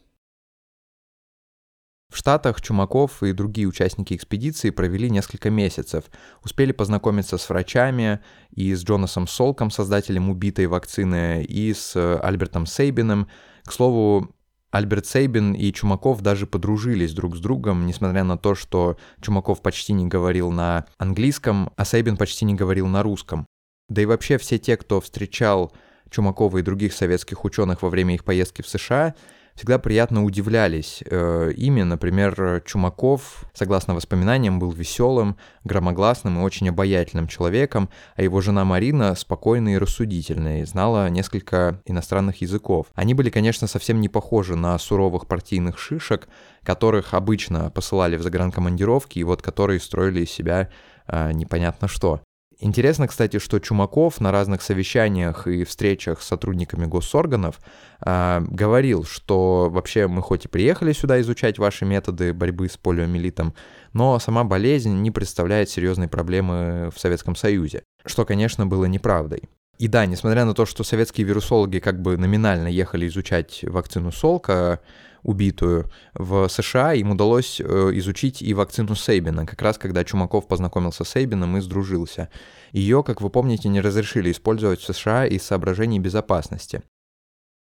В 2.10 2.16
Штатах 2.16 2.60
Чумаков 2.60 3.22
и 3.22 3.32
другие 3.32 3.68
участники 3.68 4.14
экспедиции 4.14 4.70
провели 4.70 5.08
несколько 5.08 5.48
месяцев, 5.48 6.04
успели 6.44 6.72
познакомиться 6.72 7.38
с 7.38 7.48
врачами 7.48 8.20
и 8.50 8.74
с 8.74 8.82
Джонасом 8.82 9.28
Солком, 9.28 9.70
создателем 9.70 10.28
убитой 10.28 10.66
вакцины, 10.66 11.44
и 11.44 11.72
с 11.72 11.94
Альбертом 12.20 12.66
Сейбиным. 12.66 13.28
К 13.64 13.72
слову, 13.72 14.34
Альберт 14.72 15.06
Сейбин 15.06 15.52
и 15.52 15.72
Чумаков 15.72 16.20
даже 16.20 16.46
подружились 16.46 17.12
друг 17.12 17.36
с 17.36 17.40
другом, 17.40 17.86
несмотря 17.86 18.24
на 18.24 18.36
то, 18.36 18.56
что 18.56 18.96
Чумаков 19.20 19.62
почти 19.62 19.92
не 19.92 20.06
говорил 20.06 20.50
на 20.50 20.86
английском, 20.98 21.72
а 21.76 21.84
Сейбин 21.84 22.16
почти 22.16 22.44
не 22.44 22.54
говорил 22.54 22.88
на 22.88 23.02
русском. 23.02 23.46
Да 23.88 24.02
и 24.02 24.06
вообще 24.06 24.38
все 24.38 24.58
те, 24.58 24.76
кто 24.76 25.00
встречал 25.00 25.72
Чумакова 26.10 26.58
и 26.58 26.62
других 26.62 26.92
советских 26.92 27.44
ученых 27.44 27.82
во 27.82 27.88
время 27.88 28.14
их 28.14 28.24
поездки 28.24 28.62
в 28.62 28.68
США, 28.68 29.14
всегда 29.54 29.78
приятно 29.78 30.24
удивлялись 30.24 31.02
э, 31.04 31.52
ими. 31.56 31.82
Например, 31.82 32.62
Чумаков, 32.66 33.44
согласно 33.54 33.94
воспоминаниям, 33.94 34.58
был 34.58 34.70
веселым, 34.70 35.36
громогласным 35.64 36.38
и 36.38 36.42
очень 36.42 36.68
обаятельным 36.68 37.28
человеком, 37.28 37.88
а 38.16 38.22
его 38.22 38.40
жена 38.40 38.64
Марина 38.64 39.14
спокойной 39.14 39.74
и 39.74 39.78
рассудительной, 39.78 40.64
знала 40.64 41.08
несколько 41.08 41.80
иностранных 41.84 42.40
языков. 42.40 42.86
Они 42.94 43.14
были, 43.14 43.30
конечно, 43.30 43.66
совсем 43.66 44.00
не 44.00 44.08
похожи 44.08 44.56
на 44.56 44.78
суровых 44.78 45.26
партийных 45.26 45.78
шишек, 45.78 46.28
которых 46.62 47.14
обычно 47.14 47.70
посылали 47.70 48.16
в 48.16 48.22
загранкомандировки, 48.22 49.18
и 49.18 49.24
вот 49.24 49.42
которые 49.42 49.80
строили 49.80 50.22
из 50.22 50.30
себя 50.30 50.70
э, 51.06 51.32
непонятно 51.32 51.88
что. 51.88 52.20
Интересно, 52.62 53.08
кстати, 53.08 53.38
что 53.38 53.58
Чумаков 53.58 54.20
на 54.20 54.30
разных 54.30 54.60
совещаниях 54.60 55.46
и 55.46 55.64
встречах 55.64 56.20
с 56.20 56.26
сотрудниками 56.26 56.84
госорганов 56.84 57.58
э, 58.04 58.40
говорил, 58.50 59.04
что 59.04 59.70
вообще 59.70 60.06
мы 60.08 60.20
хоть 60.20 60.44
и 60.44 60.48
приехали 60.48 60.92
сюда 60.92 61.22
изучать 61.22 61.58
ваши 61.58 61.86
методы 61.86 62.34
борьбы 62.34 62.68
с 62.68 62.76
полиомиелитом, 62.76 63.54
но 63.94 64.18
сама 64.18 64.44
болезнь 64.44 65.00
не 65.00 65.10
представляет 65.10 65.70
серьезной 65.70 66.08
проблемы 66.08 66.90
в 66.94 67.00
Советском 67.00 67.34
Союзе, 67.34 67.82
что, 68.04 68.26
конечно, 68.26 68.66
было 68.66 68.84
неправдой. 68.84 69.44
И 69.78 69.88
да, 69.88 70.04
несмотря 70.04 70.44
на 70.44 70.52
то, 70.52 70.66
что 70.66 70.84
советские 70.84 71.26
вирусологи 71.26 71.78
как 71.78 72.02
бы 72.02 72.18
номинально 72.18 72.68
ехали 72.68 73.08
изучать 73.08 73.60
вакцину 73.62 74.12
Солка, 74.12 74.80
убитую 75.22 75.90
в 76.14 76.48
США, 76.48 76.94
им 76.94 77.12
удалось 77.12 77.60
э, 77.60 77.64
изучить 77.94 78.42
и 78.42 78.54
вакцину 78.54 78.94
Сейбина, 78.94 79.46
как 79.46 79.60
раз 79.62 79.78
когда 79.78 80.04
Чумаков 80.04 80.46
познакомился 80.48 81.04
с 81.04 81.10
Сейбином 81.10 81.56
и 81.56 81.60
сдружился. 81.60 82.28
Ее, 82.72 83.02
как 83.02 83.20
вы 83.20 83.30
помните, 83.30 83.68
не 83.68 83.80
разрешили 83.80 84.30
использовать 84.30 84.80
в 84.80 84.92
США 84.92 85.26
из 85.26 85.42
соображений 85.42 85.98
безопасности. 85.98 86.82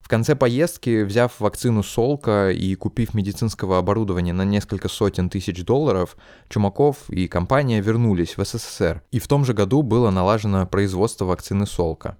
В 0.04 0.08
конце 0.08 0.36
поездки, 0.36 1.02
взяв 1.02 1.40
вакцину 1.40 1.82
Солка 1.82 2.50
и 2.50 2.74
купив 2.74 3.14
медицинского 3.14 3.78
оборудования 3.78 4.34
на 4.34 4.44
несколько 4.44 4.90
сотен 4.90 5.30
тысяч 5.30 5.64
долларов, 5.64 6.18
Чумаков 6.50 7.08
и 7.08 7.26
компания 7.26 7.80
вернулись 7.80 8.36
в 8.36 8.44
СССР, 8.44 9.02
и 9.12 9.18
в 9.18 9.26
том 9.28 9.46
же 9.46 9.54
году 9.54 9.80
было 9.80 10.10
налажено 10.10 10.66
производство 10.66 11.24
вакцины 11.24 11.66
Солка. 11.66 12.18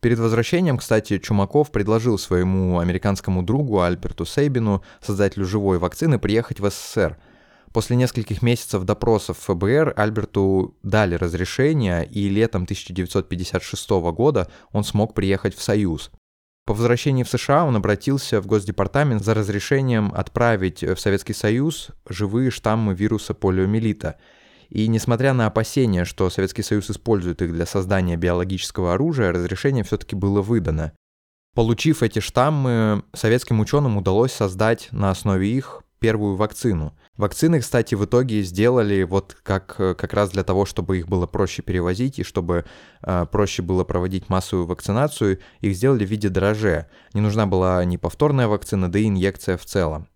Перед 0.00 0.18
возвращением, 0.18 0.78
кстати, 0.78 1.18
Чумаков 1.18 1.70
предложил 1.70 2.18
своему 2.18 2.78
американскому 2.78 3.42
другу 3.42 3.82
Альберту 3.82 4.24
Сейбину, 4.24 4.82
создателю 5.02 5.44
живой 5.44 5.78
вакцины, 5.78 6.18
приехать 6.18 6.58
в 6.58 6.70
СССР. 6.70 7.18
После 7.72 7.96
нескольких 7.96 8.40
месяцев 8.40 8.84
допросов 8.84 9.38
ФБР 9.38 9.92
Альберту 9.96 10.74
дали 10.82 11.16
разрешение, 11.16 12.06
и 12.06 12.30
летом 12.30 12.62
1956 12.62 13.90
года 14.12 14.50
он 14.72 14.84
смог 14.84 15.12
приехать 15.12 15.54
в 15.54 15.62
Союз. 15.62 16.10
По 16.64 16.72
возвращении 16.72 17.22
в 17.22 17.28
США 17.28 17.64
он 17.64 17.76
обратился 17.76 18.40
в 18.40 18.46
Госдепартамент 18.46 19.22
за 19.22 19.34
разрешением 19.34 20.12
отправить 20.14 20.82
в 20.82 20.96
Советский 20.96 21.34
Союз 21.34 21.88
живые 22.08 22.50
штаммы 22.50 22.94
вируса 22.94 23.34
полиомиелита– 23.34 24.16
и 24.70 24.86
несмотря 24.88 25.34
на 25.34 25.46
опасения, 25.46 26.04
что 26.04 26.30
Советский 26.30 26.62
Союз 26.62 26.90
использует 26.90 27.42
их 27.42 27.52
для 27.52 27.66
создания 27.66 28.16
биологического 28.16 28.94
оружия, 28.94 29.32
разрешение 29.32 29.84
все-таки 29.84 30.16
было 30.16 30.40
выдано. 30.40 30.92
Получив 31.54 32.02
эти 32.02 32.20
штаммы, 32.20 33.02
советским 33.12 33.58
ученым 33.58 33.96
удалось 33.96 34.32
создать 34.32 34.88
на 34.92 35.10
основе 35.10 35.50
их 35.50 35.82
первую 35.98 36.36
вакцину. 36.36 36.96
Вакцины, 37.16 37.60
кстати, 37.60 37.94
в 37.94 38.04
итоге 38.04 38.42
сделали 38.42 39.02
вот 39.02 39.36
как, 39.42 39.76
как 39.76 40.14
раз 40.14 40.30
для 40.30 40.44
того, 40.44 40.64
чтобы 40.64 40.98
их 40.98 41.08
было 41.08 41.26
проще 41.26 41.62
перевозить 41.62 42.18
и 42.18 42.24
чтобы 42.24 42.64
э, 43.02 43.26
проще 43.30 43.62
было 43.62 43.84
проводить 43.84 44.30
массовую 44.30 44.66
вакцинацию, 44.66 45.40
их 45.60 45.74
сделали 45.74 46.06
в 46.06 46.08
виде 46.08 46.30
дрожжа. 46.30 46.88
Не 47.12 47.20
нужна 47.20 47.46
была 47.46 47.84
ни 47.84 47.98
повторная 47.98 48.48
вакцина, 48.48 48.90
да 48.90 48.98
и 48.98 49.08
инъекция 49.08 49.58
в 49.58 49.66
целом. 49.66 50.08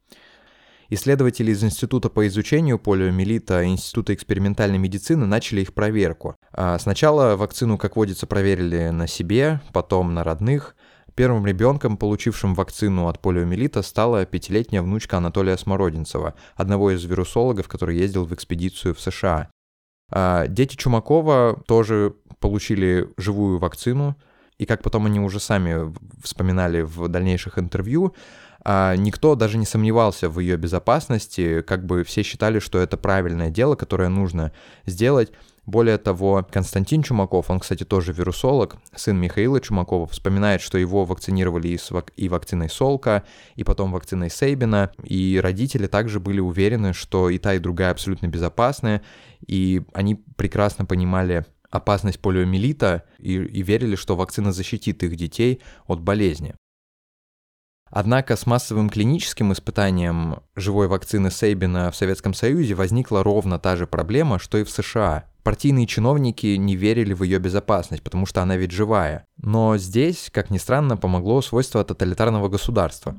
Исследователи 0.95 1.51
из 1.51 1.65
Института 1.65 2.09
по 2.09 2.27
изучению 2.29 2.79
полиомиелита 2.79 3.63
и 3.63 3.69
Института 3.69 4.15
экспериментальной 4.15 4.79
медицины 4.79 5.27
начали 5.27 5.63
их 5.63 5.75
проверку. 5.75 6.37
А 6.53 6.79
сначала 6.79 7.35
вакцину, 7.35 7.79
как 7.79 7.97
водится, 7.97 8.29
проверили 8.29 8.91
на 8.91 9.09
себе, 9.09 9.61
потом 9.73 10.15
на 10.15 10.23
родных. 10.23 10.77
Первым 11.17 11.47
ребенком, 11.47 11.97
получившим 11.97 12.55
вакцину 12.55 13.09
от 13.09 13.21
полиомиелита, 13.21 13.83
стала 13.83 14.25
пятилетняя 14.25 14.83
внучка 14.83 15.17
Анатолия 15.17 15.57
Смородинцева, 15.57 16.35
одного 16.55 16.93
из 16.93 17.05
вирусологов, 17.05 17.67
который 17.67 17.97
ездил 17.97 18.25
в 18.25 18.33
экспедицию 18.33 18.95
в 18.95 19.01
США. 19.01 19.51
А 20.13 20.47
дети 20.47 20.77
Чумакова 20.77 21.63
тоже 21.67 22.15
получили 22.39 23.09
живую 23.17 23.59
вакцину, 23.59 24.17
и 24.59 24.67
как 24.67 24.83
потом 24.83 25.07
они 25.07 25.19
уже 25.19 25.41
сами 25.41 25.93
вспоминали 26.23 26.83
в 26.83 27.09
дальнейших 27.09 27.59
интервью, 27.59 28.15
никто 28.65 29.35
даже 29.35 29.59
не 29.59 29.67
сомневался 29.67 30.29
в 30.29 30.41
ее 30.41 30.57
безопасности, 30.57 31.63
как 31.63 31.85
бы 31.85 32.05
все 32.05 32.23
считали, 32.23 32.59
что 32.59 32.79
это 32.79 32.97
правильное 32.97 33.51
дело, 33.51 33.75
которое 33.75 34.09
нужно 34.09 34.53
сделать. 34.87 35.33
Более 35.67 35.97
того, 35.97 36.47
Константин 36.51 37.03
Чумаков, 37.03 37.49
он, 37.49 37.59
кстати, 37.59 37.85
тоже 37.85 38.13
вирусолог, 38.13 38.77
сын 38.95 39.19
Михаила 39.19 39.61
Чумакова, 39.61 40.07
вспоминает, 40.07 40.61
что 40.61 40.77
его 40.77 41.07
вакцинировали 41.07 41.69
и, 41.69 41.79
вак- 41.91 42.13
и 42.17 42.29
вакциной 42.29 42.69
Солка, 42.69 43.25
и 43.55 43.65
потом 43.65 43.93
вакциной 43.93 44.29
Сейбина, 44.29 44.93
и 45.03 45.41
родители 45.43 45.87
также 45.87 46.21
были 46.21 46.41
уверены, 46.41 46.93
что 46.93 47.31
и 47.31 47.39
та, 47.39 47.55
и 47.55 47.59
другая 47.59 47.93
абсолютно 47.93 48.27
безопасны, 48.27 49.01
и 49.47 49.83
они 49.95 50.17
прекрасно 50.37 50.85
понимали 50.85 51.47
опасность 51.71 52.21
полиомиелита 52.21 53.05
и, 53.19 53.33
и 53.33 53.63
верили, 53.63 53.97
что 53.97 54.17
вакцина 54.17 54.53
защитит 54.53 55.03
их 55.03 55.17
детей 55.17 55.63
от 55.87 56.01
болезни. 56.01 56.55
Однако 57.97 58.35
с 58.35 58.45
массовым 58.45 58.91
клиническим 58.91 59.53
испытанием 59.53 60.41
живой 60.57 60.89
вакцины 60.89 61.31
Сейбина 61.31 61.93
в 61.93 61.97
Советском 61.97 62.35
Союзе 62.35 62.75
возникла 62.75 63.23
ровно 63.23 63.61
та 63.61 63.77
же 63.77 63.87
проблема, 63.87 64.41
что 64.41 64.59
и 64.59 64.65
в 64.65 64.71
США. 64.71 65.27
Партийные 65.45 65.87
чиновники 65.87 66.57
не 66.57 66.75
верили 66.75 67.13
в 67.15 67.23
ее 67.23 67.39
безопасность, 67.39 68.03
потому 68.03 68.27
что 68.27 68.43
она 68.43 68.57
ведь 68.57 68.73
живая. 68.73 69.27
Но 69.37 69.77
здесь, 69.77 70.29
как 70.33 70.51
ни 70.51 70.59
странно, 70.59 70.97
помогло 70.97 71.41
свойство 71.41 71.85
тоталитарного 71.85 72.49
государства. 72.49 73.15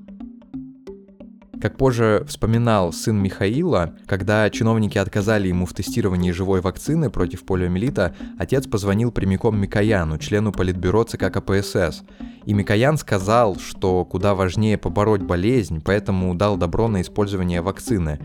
Как 1.62 1.78
позже 1.78 2.24
вспоминал 2.28 2.92
сын 2.92 3.18
Михаила, 3.18 3.94
когда 4.06 4.50
чиновники 4.50 4.98
отказали 4.98 5.48
ему 5.48 5.66
в 5.66 5.74
тестировании 5.74 6.32
живой 6.32 6.62
вакцины 6.62 7.10
против 7.10 7.46
полиомиелита, 7.46 8.14
отец 8.38 8.68
позвонил 8.68 9.12
прямиком 9.12 9.60
Микояну, 9.60 10.18
члену 10.18 10.52
политбюро 10.52 11.04
ЦК 11.04 11.32
КПСС. 11.32 12.04
И 12.46 12.54
Микоян 12.54 12.98
сказал, 12.98 13.58
что 13.58 14.06
куда 14.06 14.36
важнее 14.36 14.78
побороть 14.78 15.22
болезнь, 15.22 15.82
поэтому 15.84 16.36
дал 16.36 16.58
добро 16.58 16.88
на 16.88 17.02
использование 17.02 17.62
вакцины. 17.62 18.20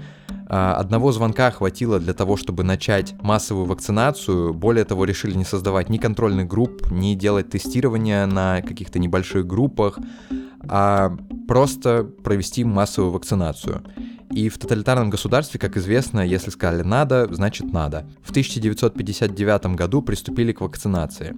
А, 0.52 0.74
одного 0.74 1.12
звонка 1.12 1.52
хватило 1.52 2.00
для 2.00 2.12
того, 2.12 2.36
чтобы 2.36 2.64
начать 2.64 3.14
массовую 3.22 3.66
вакцинацию. 3.66 4.52
Более 4.52 4.84
того, 4.84 5.04
решили 5.04 5.36
не 5.36 5.44
создавать 5.44 5.88
ни 5.88 5.96
контрольных 5.96 6.48
групп, 6.48 6.90
ни 6.90 7.14
делать 7.14 7.50
тестирование 7.50 8.26
на 8.26 8.60
каких-то 8.60 8.98
небольших 8.98 9.46
группах, 9.46 10.00
а 10.68 11.16
просто 11.46 12.02
провести 12.02 12.64
массовую 12.64 13.12
вакцинацию. 13.12 13.84
И 14.32 14.48
в 14.48 14.58
тоталитарном 14.58 15.08
государстве, 15.08 15.60
как 15.60 15.76
известно, 15.76 16.18
если 16.18 16.50
сказали 16.50 16.82
«надо», 16.82 17.32
значит 17.32 17.72
«надо». 17.72 18.08
В 18.20 18.30
1959 18.30 19.76
году 19.76 20.02
приступили 20.02 20.50
к 20.50 20.62
вакцинации. 20.62 21.36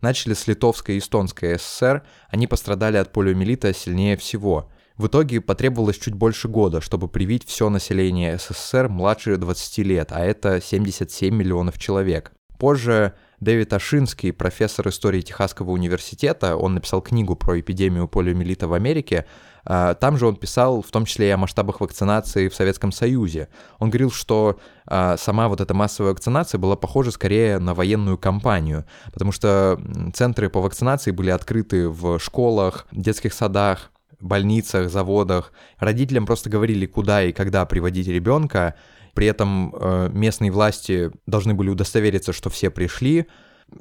Начали 0.00 0.34
с 0.34 0.46
Литовской 0.46 0.94
и 0.94 0.98
Эстонской 0.98 1.58
ССР, 1.58 2.04
они 2.28 2.46
пострадали 2.46 2.98
от 2.98 3.12
полиомиелита 3.12 3.74
сильнее 3.74 4.16
всего– 4.16 4.70
в 4.96 5.06
итоге 5.06 5.40
потребовалось 5.40 5.98
чуть 5.98 6.14
больше 6.14 6.48
года, 6.48 6.80
чтобы 6.80 7.08
привить 7.08 7.46
все 7.46 7.68
население 7.68 8.38
СССР 8.38 8.88
младше 8.88 9.36
20 9.36 9.78
лет, 9.78 10.08
а 10.12 10.24
это 10.24 10.60
77 10.60 11.34
миллионов 11.34 11.78
человек. 11.78 12.32
Позже 12.58 13.14
Дэвид 13.40 13.72
Ашинский, 13.72 14.32
профессор 14.32 14.86
истории 14.88 15.20
Техасского 15.20 15.72
университета, 15.72 16.56
он 16.56 16.74
написал 16.74 17.02
книгу 17.02 17.34
про 17.34 17.58
эпидемию 17.58 18.06
полиомиелита 18.06 18.68
в 18.68 18.72
Америке. 18.72 19.26
А, 19.64 19.94
там 19.94 20.16
же 20.16 20.28
он 20.28 20.36
писал 20.36 20.80
в 20.80 20.88
том 20.92 21.04
числе 21.04 21.26
и 21.26 21.30
о 21.32 21.36
масштабах 21.36 21.80
вакцинации 21.80 22.48
в 22.48 22.54
Советском 22.54 22.92
Союзе. 22.92 23.48
Он 23.80 23.90
говорил, 23.90 24.12
что 24.12 24.60
а, 24.86 25.16
сама 25.16 25.48
вот 25.48 25.60
эта 25.60 25.74
массовая 25.74 26.12
вакцинация 26.12 26.60
была 26.60 26.76
похожа 26.76 27.10
скорее 27.10 27.58
на 27.58 27.74
военную 27.74 28.16
кампанию, 28.16 28.84
потому 29.12 29.32
что 29.32 29.80
центры 30.14 30.48
по 30.48 30.60
вакцинации 30.60 31.10
были 31.10 31.30
открыты 31.30 31.88
в 31.88 32.20
школах, 32.20 32.86
детских 32.92 33.34
садах, 33.34 33.90
больницах, 34.22 34.90
заводах. 34.90 35.52
Родителям 35.78 36.26
просто 36.26 36.50
говорили, 36.50 36.86
куда 36.86 37.22
и 37.24 37.32
когда 37.32 37.64
приводить 37.66 38.08
ребенка. 38.08 38.74
При 39.14 39.26
этом 39.26 39.74
э, 39.74 40.10
местные 40.12 40.50
власти 40.50 41.10
должны 41.26 41.54
были 41.54 41.68
удостовериться, 41.68 42.32
что 42.32 42.50
все 42.50 42.70
пришли. 42.70 43.26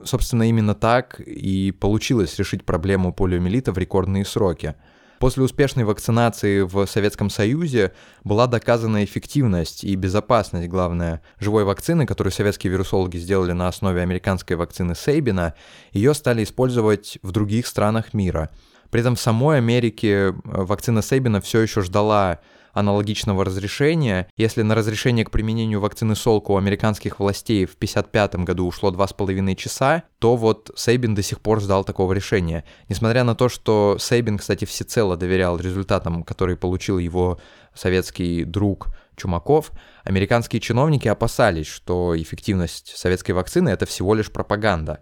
собственно, 0.03 0.43
именно 0.47 0.73
так 0.73 1.19
и 1.19 1.71
получилось 1.71 2.37
решить 2.39 2.65
проблему 2.65 3.13
полиомиелита 3.13 3.71
в 3.71 3.77
рекордные 3.77 4.25
сроки. 4.25 4.75
После 5.21 5.43
успешной 5.43 5.85
вакцинации 5.85 6.61
в 6.61 6.87
Советском 6.87 7.29
Союзе 7.29 7.91
была 8.23 8.47
доказана 8.47 9.03
эффективность 9.03 9.83
и 9.83 9.95
безопасность, 9.95 10.67
главное, 10.67 11.21
живой 11.39 11.63
вакцины, 11.63 12.07
которую 12.07 12.33
советские 12.33 12.73
вирусологи 12.73 13.17
сделали 13.17 13.51
на 13.51 13.67
основе 13.67 14.01
американской 14.01 14.55
вакцины 14.55 14.95
Сейбина. 14.95 15.53
Ее 15.91 16.15
стали 16.15 16.43
использовать 16.43 17.19
в 17.21 17.31
других 17.31 17.67
странах 17.67 18.15
мира. 18.15 18.49
При 18.91 19.01
этом 19.01 19.15
в 19.15 19.21
самой 19.21 19.57
Америке 19.57 20.11
э, 20.11 20.33
вакцина 20.43 21.01
Сейбина 21.01 21.41
все 21.41 21.61
еще 21.61 21.81
ждала 21.81 22.39
аналогичного 22.73 23.43
разрешения. 23.43 24.27
Если 24.37 24.61
на 24.61 24.75
разрешение 24.75 25.25
к 25.25 25.31
применению 25.31 25.79
вакцины 25.79 26.15
Солка 26.15 26.51
у 26.51 26.57
американских 26.57 27.19
властей 27.19 27.65
в 27.65 27.75
1955 27.75 28.45
году 28.45 28.67
ушло 28.67 28.91
2,5 28.91 29.55
часа, 29.55 30.03
то 30.19 30.35
вот 30.35 30.71
Сейбин 30.75 31.15
до 31.15 31.23
сих 31.23 31.41
пор 31.41 31.61
ждал 31.61 31.83
такого 31.83 32.13
решения. 32.13 32.63
Несмотря 32.89 33.23
на 33.23 33.35
то, 33.35 33.49
что 33.49 33.97
Сейбин, 33.99 34.37
кстати, 34.37 34.65
всецело 34.65 35.17
доверял 35.17 35.57
результатам, 35.57 36.23
которые 36.23 36.57
получил 36.57 36.97
его 36.97 37.39
советский 37.73 38.43
друг 38.43 38.87
Чумаков, 39.15 39.71
американские 40.03 40.61
чиновники 40.61 41.07
опасались, 41.07 41.67
что 41.67 42.13
эффективность 42.17 42.97
советской 42.97 43.31
вакцины— 43.31 43.69
это 43.69 43.85
всего 43.85 44.15
лишь 44.15 44.31
пропаганда. 44.31 45.01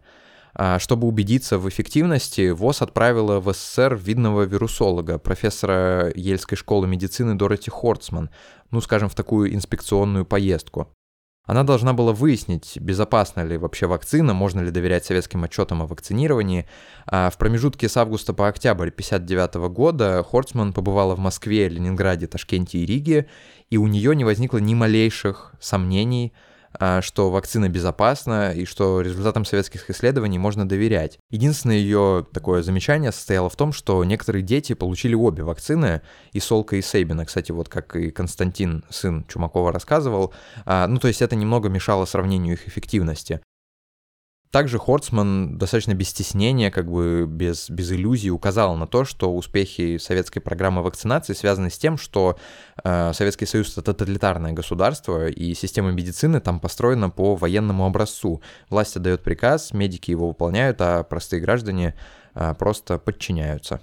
А, 0.62 0.78
чтобы 0.78 1.08
убедиться 1.08 1.58
в 1.58 1.70
эффективности, 1.70 2.50
ВОЗ 2.50 2.82
отправила 2.82 3.40
в 3.40 3.54
СССР 3.54 3.96
видного 3.96 4.42
вирусолога, 4.42 5.18
профессора 5.18 6.12
Ельской 6.14 6.58
школы 6.58 6.86
медицины 6.86 7.36
Дороти 7.36 7.72
Хортсман, 7.72 8.30
ну, 8.70 8.82
скажем, 8.82 9.08
в 9.08 9.16
такую 9.16 9.56
инспекционную 9.56 10.26
поездку. 10.26 10.92
Она 11.46 11.64
должна 11.64 11.94
была 11.94 12.12
выяснить, 12.12 12.78
безопасна 12.78 13.46
ли 13.46 13.56
вообще 13.56 13.88
вакцина, 13.88 14.34
можно 14.34 14.60
ли 14.60 14.70
доверять 14.70 15.06
советским 15.06 15.46
отчетам 15.46 15.82
о 15.82 15.88
вакцинировании. 15.88 16.68
А 17.08 17.30
в 17.30 17.38
промежутке 17.38 17.88
с 17.88 17.96
августа 17.96 18.34
по 18.34 18.50
октябрь 18.50 18.90
1959 18.90 19.72
года 19.74 20.26
Хортсман 20.30 20.74
побывала 20.74 21.16
в 21.16 21.20
Москве, 21.20 21.70
Ленинграде, 21.70 22.28
Ташкенте 22.28 22.80
и 22.80 22.86
Риге, 22.86 23.28
и 23.70 23.78
у 23.78 23.88
нее 23.88 24.14
не 24.14 24.26
возникло 24.26 24.58
ни 24.58 24.74
малейших 24.74 25.54
сомнений– 25.62 26.34
что 27.02 27.32
вакцина 27.32 27.70
безопасна 27.70 28.52
и 28.54 28.66
что 28.66 29.02
результатам 29.02 29.46
советских 29.46 29.90
исследований 29.90 30.38
можно 30.38 30.68
доверять. 30.68 31.18
Единственное 31.30 31.78
ее 31.78 32.26
такое 32.32 32.62
замечание 32.62 33.12
состояло 33.12 33.50
в 33.50 33.56
том, 33.56 33.74
что 33.74 34.04
некоторые 34.04 34.44
дети 34.44 34.74
получили 34.74 35.16
обе 35.16 35.44
вакцины, 35.44 36.02
и 36.32 36.40
Солка, 36.40 36.76
и 36.76 36.82
Сейбина, 36.82 37.26
кстати, 37.26 37.52
вот 37.52 37.70
как 37.70 37.96
и 37.96 38.12
Константин, 38.12 38.84
сын 38.90 39.26
Чумакова, 39.28 39.72
рассказывал. 39.72 40.34
А, 40.66 40.88
ну, 40.88 41.00
то 41.00 41.08
есть 41.08 41.22
это 41.22 41.36
немного 41.36 41.70
мешало 41.70 42.06
сравнению 42.06 42.54
их 42.54 42.68
эффективности. 42.68 43.42
Также 44.52 44.80
Хортсман 44.80 45.60
достаточно 45.60 45.94
без 45.94 46.10
стеснения, 46.10 46.72
как 46.72 46.90
бы 46.90 47.28
без, 47.28 47.70
без 47.70 47.92
иллюзий 47.92 48.32
указал 48.32 48.76
на 48.76 48.88
то, 48.88 49.06
что 49.06 49.32
успехи 49.36 50.00
советской 50.00 50.40
программы 50.40 50.82
вакцинации 50.82 51.34
связаны 51.34 51.70
с 51.70 51.78
тем, 51.78 52.00
что 52.00 52.36
э, 52.84 53.14
Советский 53.14 53.46
Союз 53.46 53.78
это 53.78 53.94
тоталитарное 53.94 54.54
государство, 54.54 55.28
и 55.28 55.54
система 55.54 55.92
медицины 55.92 56.42
там 56.42 56.60
построена 56.60 57.12
по 57.12 57.36
военному 57.36 57.86
образцу. 57.86 58.42
Власть 58.72 58.96
отдает 58.98 59.22
приказ, 59.22 59.72
медики 59.72 60.10
его 60.10 60.30
выполняют, 60.30 60.82
а 60.82 61.04
простые 61.04 61.42
граждане 61.42 61.94
э, 62.34 62.56
просто 62.58 62.98
подчиняются. 62.98 63.80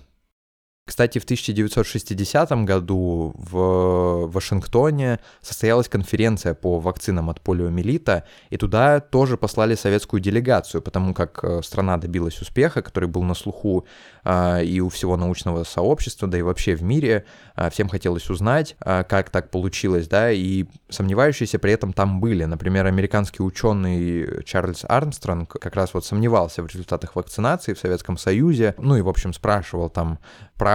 Кстати, 0.86 1.18
в 1.18 1.24
1960 1.24 2.52
году 2.64 3.34
в 3.34 4.28
Вашингтоне 4.28 5.18
состоялась 5.42 5.88
конференция 5.88 6.54
по 6.54 6.78
вакцинам 6.78 7.28
от 7.28 7.40
полиомиелита, 7.40 8.22
и 8.50 8.56
туда 8.56 9.00
тоже 9.00 9.36
послали 9.36 9.74
советскую 9.74 10.20
делегацию, 10.20 10.80
потому 10.80 11.12
как 11.12 11.40
э, 11.42 11.60
страна 11.64 11.96
добилась 11.96 12.40
успеха, 12.40 12.82
который 12.82 13.08
был 13.08 13.24
на 13.24 13.34
слуху 13.34 13.84
а, 14.22 14.60
и 14.60 14.78
у 14.78 14.88
всего 14.88 15.16
научного 15.16 15.64
сообщества, 15.64 16.28
да 16.28 16.38
и 16.38 16.42
вообще 16.42 16.76
в 16.76 16.84
мире. 16.84 17.24
А, 17.56 17.68
всем 17.68 17.88
хотелось 17.88 18.30
узнать, 18.30 18.76
а, 18.78 19.02
как 19.02 19.30
так 19.30 19.50
получилось, 19.50 20.06
да, 20.06 20.30
и 20.30 20.66
сомневающиеся 20.88 21.58
при 21.58 21.72
этом 21.72 21.92
там 21.92 22.20
были. 22.20 22.44
Например, 22.44 22.86
американский 22.86 23.42
ученый 23.42 24.44
Чарльз 24.44 24.84
Армстронг 24.88 25.50
как 25.50 25.74
раз 25.74 25.94
вот 25.94 26.04
сомневался 26.04 26.62
в 26.62 26.66
результатах 26.68 27.16
вакцинации 27.16 27.74
в 27.74 27.78
Советском 27.80 28.16
Союзе, 28.18 28.76
ну 28.78 28.96
и, 28.96 29.00
в 29.00 29.08
общем, 29.08 29.32
спрашивал 29.32 29.90
там, 29.90 30.20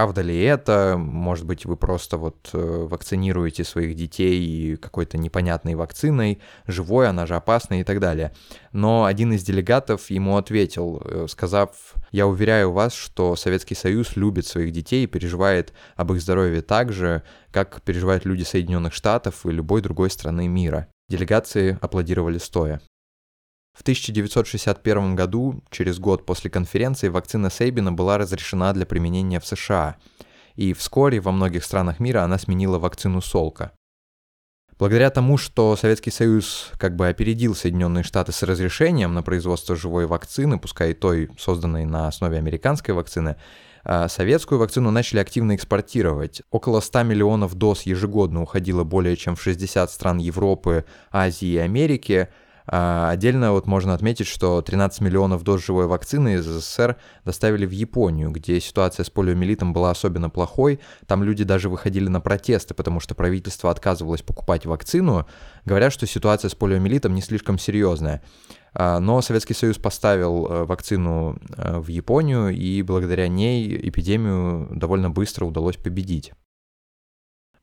правда 0.02 0.22
ли 0.22 0.36
это, 0.42 0.96
может 0.98 1.46
быть, 1.46 1.64
вы 1.64 1.76
просто 1.76 2.16
вот 2.16 2.50
э, 2.52 2.58
вакцинируете 2.58 3.62
своих 3.62 3.94
детей 3.94 4.76
какой-то 4.76 5.16
непонятной 5.16 5.76
вакциной, 5.76 6.40
живой, 6.66 7.08
она 7.08 7.24
же 7.24 7.36
опасна 7.36 7.80
и 7.80 7.84
так 7.84 8.00
далее. 8.00 8.32
Но 8.72 9.04
один 9.04 9.32
из 9.32 9.44
делегатов 9.44 10.10
ему 10.10 10.38
ответил, 10.38 11.00
э, 11.04 11.26
сказав, 11.28 11.94
я 12.10 12.26
уверяю 12.26 12.72
вас, 12.72 12.94
что 12.94 13.36
Советский 13.36 13.76
Союз 13.76 14.16
любит 14.16 14.44
своих 14.44 14.72
детей 14.72 15.04
и 15.04 15.06
переживает 15.06 15.72
об 15.94 16.12
их 16.12 16.20
здоровье 16.20 16.62
так 16.62 16.92
же, 16.92 17.22
как 17.52 17.80
переживают 17.82 18.24
люди 18.24 18.42
Соединенных 18.42 18.94
Штатов 18.94 19.46
и 19.46 19.52
любой 19.52 19.82
другой 19.82 20.10
страны 20.10 20.48
мира. 20.48 20.88
Делегации 21.08 21.78
аплодировали 21.80 22.38
стоя. 22.38 22.80
В 23.72 23.80
1961 23.80 25.16
году, 25.16 25.62
через 25.70 25.98
год 25.98 26.26
после 26.26 26.50
конференции, 26.50 27.08
вакцина 27.08 27.50
Сейбина 27.50 27.90
была 27.90 28.18
разрешена 28.18 28.72
для 28.74 28.84
применения 28.84 29.40
в 29.40 29.46
США, 29.46 29.96
и 30.56 30.74
вскоре 30.74 31.20
во 31.20 31.32
многих 31.32 31.64
странах 31.64 31.98
мира 31.98 32.22
она 32.22 32.38
сменила 32.38 32.78
вакцину 32.78 33.22
Солка. 33.22 33.72
Благодаря 34.78 35.10
тому, 35.10 35.38
что 35.38 35.74
Советский 35.76 36.10
Союз 36.10 36.70
как 36.76 36.96
бы 36.96 37.08
опередил 37.08 37.54
Соединенные 37.54 38.04
Штаты 38.04 38.32
с 38.32 38.42
разрешением 38.42 39.14
на 39.14 39.22
производство 39.22 39.74
живой 39.74 40.06
вакцины, 40.06 40.58
пускай 40.58 40.90
и 40.90 40.94
той, 40.94 41.30
созданной 41.38 41.86
на 41.86 42.08
основе 42.08 42.36
американской 42.36 42.92
вакцины, 42.92 43.36
а, 43.84 44.08
советскую 44.08 44.58
вакцину 44.58 44.90
начали 44.90 45.20
активно 45.20 45.54
экспортировать. 45.54 46.42
Около 46.50 46.80
100 46.80 47.04
миллионов 47.04 47.54
доз 47.54 47.82
ежегодно 47.82 48.42
уходило 48.42 48.84
более 48.84 49.16
чем 49.16 49.34
в 49.34 49.42
60 49.42 49.90
стран 49.90 50.18
Европы, 50.18 50.84
Азии 51.10 51.48
и 51.48 51.56
Америки– 51.56 52.28
отдельно 52.66 53.52
вот 53.52 53.66
можно 53.66 53.94
отметить, 53.94 54.26
что 54.26 54.62
13 54.62 55.00
миллионов 55.00 55.42
доз 55.42 55.64
живой 55.64 55.86
вакцины 55.86 56.34
из 56.34 56.44
СССР 56.44 56.96
доставили 57.24 57.66
в 57.66 57.70
Японию, 57.70 58.30
где 58.30 58.60
ситуация 58.60 59.04
с 59.04 59.10
полиомиелитом 59.10 59.72
была 59.72 59.90
особенно 59.90 60.30
плохой. 60.30 60.80
Там 61.06 61.22
люди 61.22 61.44
даже 61.44 61.68
выходили 61.68 62.08
на 62.08 62.20
протесты, 62.20 62.74
потому 62.74 63.00
что 63.00 63.14
правительство 63.14 63.70
отказывалось 63.70 64.22
покупать 64.22 64.66
вакцину, 64.66 65.26
говоря, 65.64 65.90
что 65.90 66.06
ситуация 66.06 66.48
с 66.48 66.54
полиомиелитом 66.54 67.14
не 67.14 67.22
слишком 67.22 67.58
серьезная. 67.58 68.22
А, 68.74 69.00
но 69.00 69.20
Советский 69.20 69.54
Союз 69.54 69.76
поставил 69.78 70.46
э, 70.46 70.64
вакцину 70.64 71.38
э, 71.56 71.78
в 71.78 71.88
Японию, 71.88 72.48
и 72.50 72.82
благодаря 72.82 73.28
ней 73.28 73.76
эпидемию 73.88 74.68
довольно 74.72 75.10
быстро 75.10 75.44
удалось 75.44 75.76
победить. 75.76 76.32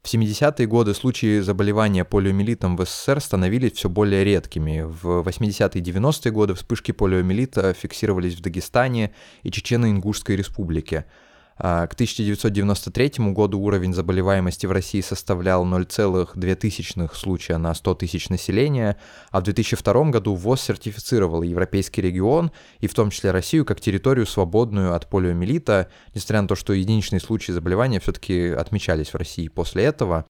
В 0.01 0.13
70-е 0.13 0.65
годы 0.65 0.93
случаи 0.93 1.41
заболевания 1.41 2.05
полиомиелитом 2.05 2.77
в 2.77 2.85
СССР 2.85 3.19
становились 3.19 3.73
все 3.73 3.89
более 3.89 4.23
редкими. 4.23 4.81
В 4.81 5.27
80-е 5.27 5.81
и 5.81 5.83
90-е 5.83 6.31
годы 6.31 6.53
вспышки 6.53 6.93
полиомиелита 6.93 7.73
фиксировались 7.73 8.35
в 8.35 8.41
Дагестане 8.41 9.13
и 9.43 9.49
Чечено-Ингушской 9.49 10.37
республике. 10.37 11.05
А, 11.61 11.85
к 11.87 11.93
1993 11.93 13.31
году 13.33 13.59
уровень 13.59 13.93
заболеваемости 13.93 14.65
в 14.65 14.71
России 14.71 15.01
составлял 15.01 15.65
0,2 15.65 17.15
случая 17.15 17.57
на 17.57 17.73
100 17.73 17.95
тысяч 17.95 18.29
населения, 18.29 18.95
а 19.31 19.41
в 19.41 19.43
2002 19.43 20.05
году 20.05 20.35
ВОЗ 20.35 20.61
сертифицировал 20.61 21.41
европейский 21.41 22.01
регион, 22.01 22.51
и 22.79 22.87
в 22.87 22.93
том 22.93 23.09
числе 23.09 23.31
Россию, 23.31 23.65
как 23.65 23.81
территорию, 23.81 24.25
свободную 24.25 24.95
от 24.95 25.09
полиомиелита, 25.09 25.89
несмотря 26.15 26.41
на 26.43 26.47
то, 26.47 26.55
что 26.55 26.71
единичные 26.71 27.19
случаи 27.19 27.51
заболевания 27.51 27.99
все-таки 27.99 28.47
отмечались 28.49 29.09
в 29.09 29.15
России 29.15 29.49
после 29.49 29.83
этого. 29.83 30.25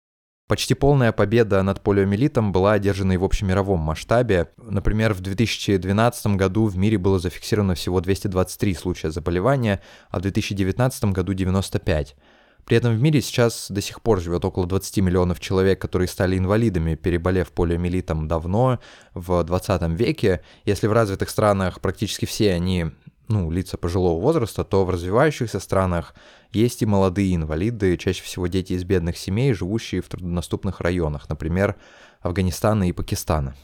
Почти 0.50 0.74
полная 0.74 1.12
победа 1.12 1.62
над 1.62 1.82
полиомиелитом 1.82 2.52
была 2.52 2.74
одержана 2.74 3.12
и 3.12 3.18
в 3.18 3.24
общемировом 3.24 3.82
масштабе. 3.82 4.50
Например, 4.58 5.14
в 5.14 5.22
2012 5.22 6.26
году 6.38 6.66
в 6.66 6.76
мире 6.76 6.98
было 6.98 7.20
зафиксировано 7.20 7.76
всего 7.76 8.02
223 8.02 8.74
случая 8.74 9.12
заболевания, 9.12 9.80
а 10.10 10.18
в 10.18 10.24
2019 10.24 11.06
году 11.06 11.34
95. 11.34 12.16
При 12.66 12.78
этом 12.78 12.96
в 12.96 13.00
мире 13.00 13.22
сейчас 13.22 13.70
до 13.70 13.80
сих 13.80 14.02
пор 14.02 14.22
живет 14.22 14.44
около 14.44 14.66
20 14.66 14.98
миллионов 14.98 15.40
человек, 15.40 15.80
которые 15.80 16.08
стали 16.08 16.36
инвалидами, 16.36 16.96
переболев 16.96 17.52
полиомиелитом 17.52 18.28
давно, 18.28 18.80
в 19.14 19.44
20 19.44 19.84
веке. 20.00 20.42
Если 20.66 20.88
в 20.88 20.94
развитых 20.94 21.30
странах 21.30 21.80
практически 21.80 22.26
все 22.26 22.54
они 22.54 22.88
ну, 23.30 23.50
лица 23.52 23.78
пожилого 23.78 24.20
возраста, 24.20 24.64
то 24.64 24.84
в 24.84 24.90
развивающихся 24.90 25.60
странах 25.60 26.16
есть 26.52 26.82
и 26.82 26.86
молодые 26.86 27.36
инвалиды, 27.36 27.96
чаще 27.98 28.24
всего 28.24 28.48
дети 28.48 28.74
из 28.74 28.84
бедных 28.84 29.18
семей, 29.18 29.54
живущие 29.54 30.02
в 30.02 30.10
труднодоступных 30.10 30.82
районах, 30.82 31.30
например, 31.30 31.76
Афганистана 32.22 32.90
и 32.90 32.92
Пакистана. 32.92 33.56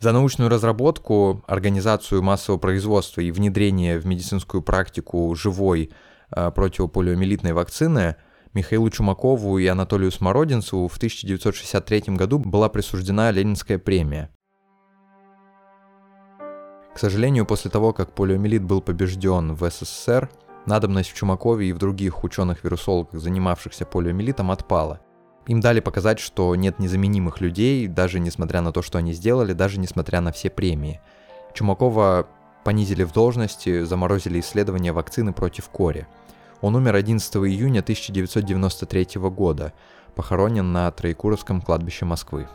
За 0.00 0.12
научную 0.12 0.50
разработку, 0.50 1.44
организацию 1.46 2.22
массового 2.22 2.58
производства 2.58 3.20
и 3.20 3.30
внедрение 3.30 3.98
в 3.98 4.06
медицинскую 4.06 4.62
практику 4.62 5.34
живой 5.34 5.90
э, 6.34 6.50
противополиомиелитной 6.50 7.52
вакцины 7.52 8.16
Михаилу 8.54 8.90
Чумакову 8.90 9.58
и 9.58 9.66
Анатолию 9.66 10.10
Смородинцеву 10.10 10.88
в 10.88 10.96
1963 10.96 12.16
году 12.16 12.38
была 12.38 12.68
присуждена 12.68 13.30
Ленинская 13.30 13.78
премия. 13.78 14.30
К 16.94 16.98
сожалению, 16.98 17.46
после 17.46 17.70
того, 17.70 17.92
как 17.92 18.12
полиомиелит 18.12 18.62
был 18.62 18.82
побежден 18.82 19.54
в 19.54 19.68
СССР, 19.70 20.30
надобность 20.66 21.10
в 21.10 21.14
Чумакове 21.14 21.68
и 21.68 21.72
в 21.72 21.78
других 21.78 22.22
ученых-вирусологах, 22.22 23.20
занимавшихся 23.20 23.86
полиомиелитом, 23.86 24.50
отпала. 24.50 25.00
Им 25.46 25.60
дали 25.60 25.80
показать, 25.80 26.20
что 26.20 26.54
нет 26.54 26.78
незаменимых 26.78 27.40
людей, 27.40 27.88
даже 27.88 28.20
несмотря 28.20 28.60
на 28.60 28.72
то, 28.72 28.82
что 28.82 28.98
они 28.98 29.12
сделали, 29.12 29.54
даже 29.54 29.80
несмотря 29.80 30.20
на 30.20 30.32
все 30.32 30.50
премии. 30.50 31.00
Чумакова 31.54 32.28
понизили 32.62 33.04
в 33.04 33.12
должности, 33.12 33.82
заморозили 33.82 34.38
исследования 34.40 34.92
вакцины 34.92 35.32
против 35.32 35.68
кори. 35.68 36.06
Он 36.60 36.76
умер 36.76 36.94
11 36.94 37.36
июня 37.36 37.80
1993 37.80 39.20
года, 39.30 39.72
похоронен 40.14 40.72
на 40.72 40.90
Троекуровском 40.92 41.60
кладбище 41.60 42.04
Москвы. 42.04 42.46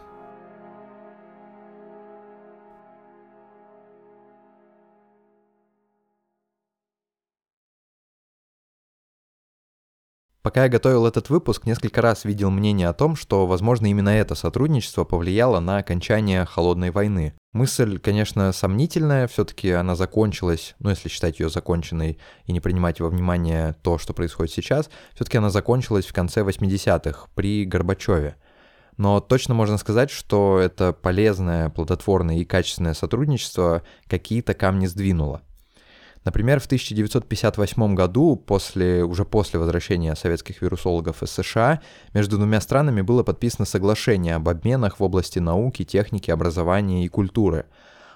Пока 10.48 10.64
я 10.64 10.70
готовил 10.70 11.06
этот 11.06 11.30
выпуск, 11.30 11.66
несколько 11.66 12.02
раз 12.02 12.24
видел 12.24 12.50
мнение 12.50 12.88
о 12.88 12.94
том, 12.94 13.18
что, 13.18 13.46
возможно, 13.46 13.88
именно 13.88 14.08
это 14.08 14.34
сотрудничество 14.34 15.04
повлияло 15.04 15.60
на 15.60 15.80
окончание 15.80 16.46
холодной 16.46 16.90
войны. 16.90 17.34
Мысль, 17.52 18.00
конечно, 18.00 18.54
сомнительная, 18.54 19.28
все-таки 19.28 19.72
она 19.72 19.98
закончилась, 19.98 20.76
ну, 20.80 20.90
если 20.90 21.10
считать 21.10 21.42
ее 21.42 21.50
законченной 21.50 22.18
и 22.46 22.54
не 22.54 22.62
принимать 22.62 23.02
во 23.02 23.10
внимание 23.10 23.76
то, 23.84 23.98
что 23.98 24.14
происходит 24.14 24.54
сейчас, 24.54 24.90
все-таки 25.16 25.38
она 25.38 25.50
закончилась 25.50 26.06
в 26.06 26.14
конце 26.14 26.44
80-х 26.44 27.28
при 27.36 27.66
Горбачеве. 27.66 28.38
Но 28.96 29.20
точно 29.20 29.54
можно 29.54 29.78
сказать, 29.78 30.10
что 30.12 30.60
это 30.60 30.94
полезное, 30.94 31.68
плодотворное 31.72 32.38
и 32.38 32.46
качественное 32.46 32.94
сотрудничество 32.94 33.84
какие-то 34.08 34.54
камни 34.54 34.86
сдвинуло. 34.86 35.42
Например, 36.28 36.60
в 36.60 36.66
1958 36.66 37.96
году, 37.96 38.36
после, 38.36 39.02
уже 39.06 39.24
после 39.24 39.62
возвращения 39.62 40.14
советских 40.14 40.62
вирусологов 40.62 41.24
из 41.24 41.32
США, 41.32 41.80
между 42.14 42.36
двумя 42.36 42.60
странами 42.60 43.00
было 43.00 43.24
подписано 43.24 43.64
соглашение 43.64 44.36
об 44.36 44.50
обменах 44.50 45.00
в 45.00 45.04
области 45.04 45.40
науки, 45.40 45.86
техники, 45.86 46.30
образования 46.30 47.06
и 47.06 47.08
культуры. 47.08 47.68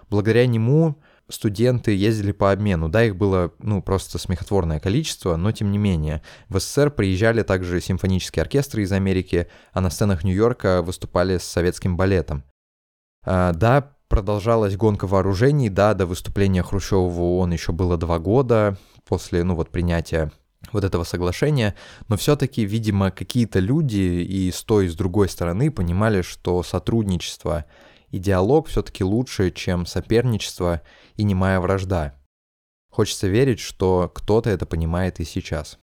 Благодаря 0.10 0.46
нему 0.46 0.98
студенты 1.30 1.96
ездили 1.96 2.34
по 2.34 2.52
обмену. 2.52 2.90
Да, 2.90 3.02
их 3.02 3.16
было, 3.16 3.54
ну, 3.60 3.82
просто 3.82 4.18
смехотворное 4.18 4.82
количество, 4.82 5.38
но 5.38 5.54
тем 5.54 5.72
не 5.72 5.78
менее. 5.78 6.22
В 6.50 6.60
СССР 6.60 6.92
приезжали 6.92 7.44
также 7.44 7.80
симфонические 7.80 8.42
оркестры 8.42 8.84
из 8.84 8.92
Америки, 8.92 9.48
а 9.72 9.80
на 9.80 9.90
сценах 9.90 10.26
Нью-Йорка 10.26 10.82
выступали 10.82 11.38
с 11.38 11.44
советским 11.44 11.96
балетом. 11.96 12.44
А, 13.24 13.54
да, 13.54 13.96
продолжалась 14.12 14.76
гонка 14.76 15.08
вооружений, 15.08 15.70
да, 15.70 15.94
до 15.94 16.06
выступления 16.06 16.64
Хрущева 16.64 17.08
в 17.08 17.22
ООН 17.22 17.54
еще 17.54 17.72
было 17.72 17.96
два 17.96 18.20
года 18.20 18.78
после, 19.08 19.42
ну 19.46 19.56
вот, 19.56 19.70
принятия 19.70 20.34
вот 20.74 20.84
этого 20.84 21.06
соглашения, 21.06 21.76
но 22.10 22.18
все-таки, 22.18 22.66
видимо, 22.66 23.10
какие-то 23.12 23.60
люди 23.60 23.96
и 23.98 24.52
с 24.52 24.64
той, 24.64 24.88
и 24.88 24.90
с 24.90 24.96
другой 24.96 25.30
стороны 25.30 25.72
понимали, 25.72 26.24
что 26.24 26.62
сотрудничество 26.62 27.64
и 28.10 28.20
диалог 28.20 28.68
все-таки 28.68 29.06
лучше, 29.06 29.50
чем 29.50 29.86
соперничество 29.86 30.82
и 31.16 31.24
немая 31.24 31.62
вражда. 31.62 32.20
Хочется 32.90 33.30
верить, 33.30 33.62
что 33.62 34.12
кто-то 34.14 34.50
это 34.50 34.66
понимает 34.66 35.22
и 35.22 35.24
сейчас. 35.24 35.80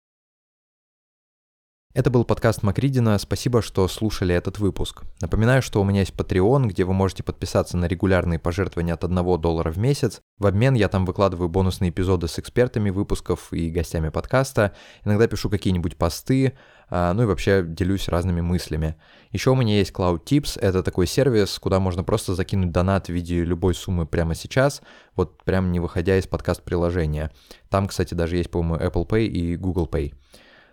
Это 1.95 2.11
был 2.11 2.25
подкаст 2.25 2.65
Макридина. 2.65 3.17
Спасибо, 3.19 3.63
что 3.63 3.87
слушали 3.87 4.35
этот 4.35 4.59
выпуск. 4.59 5.05
Напоминаю, 5.21 5.63
что 5.63 5.81
у 5.81 5.85
меня 5.85 6.01
есть 6.01 6.13
Patreon, 6.13 6.67
где 6.67 6.83
вы 6.83 6.93
можете 6.93 7.23
подписаться 7.23 7.77
на 7.77 7.85
регулярные 7.85 8.41
пожертвования 8.41 8.95
от 8.95 9.05
1 9.05 9.41
доллара 9.41 9.71
в 9.71 9.79
месяц. 9.79 10.21
В 10.39 10.47
обмен 10.47 10.75
я 10.75 10.89
там 10.89 11.07
выкладываю 11.07 11.49
бонусные 11.49 11.91
эпизоды 11.93 12.27
с 12.27 12.37
экспертами 12.41 12.91
выпусков 12.91 13.53
и 13.53 13.71
гостями 13.71 14.09
подкаста. 14.09 14.75
Иногда 15.05 15.29
пишу 15.29 15.49
какие-нибудь 15.49 15.97
посты, 15.97 16.55
а, 16.91 17.13
ну 17.15 17.23
и 17.23 17.27
вообще 17.27 17.65
делюсь 17.65 18.09
разными 18.09 18.41
мыслями. 18.41 18.97
Еще 19.31 19.51
у 19.51 19.55
меня 19.55 19.79
есть 19.79 19.93
Cloud 19.93 20.25
Tips, 20.25 20.59
это 20.59 20.83
такой 20.83 21.07
сервис, 21.07 21.61
куда 21.61 21.79
можно 21.79 22.03
просто 22.03 22.35
закинуть 22.35 22.73
донат 22.73 23.07
в 23.07 23.11
виде 23.11 23.45
любой 23.45 23.77
суммы 23.77 24.05
прямо 24.05 24.35
сейчас, 24.35 24.83
вот 25.15 25.45
прям 25.45 25.71
не 25.71 25.79
выходя 25.79 26.19
из 26.19 26.27
подкаст-приложения. 26.27 27.31
Там, 27.69 27.87
кстати, 27.87 28.15
даже 28.15 28.37
есть, 28.37 28.51
по-моему, 28.51 28.85
Apple 28.85 29.07
Pay 29.07 29.27
и 29.27 29.57
Google 29.57 29.87
Pay. 29.87 30.15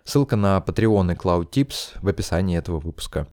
Ссылка 0.04 0.34
на 0.34 0.62
Patreon 0.66 1.12
и 1.12 1.16
Cloud 1.16 1.50
Tips 1.50 1.98
в 2.00 2.08
описании 2.08 2.58
этого 2.58 2.80
выпуска. 2.80 3.28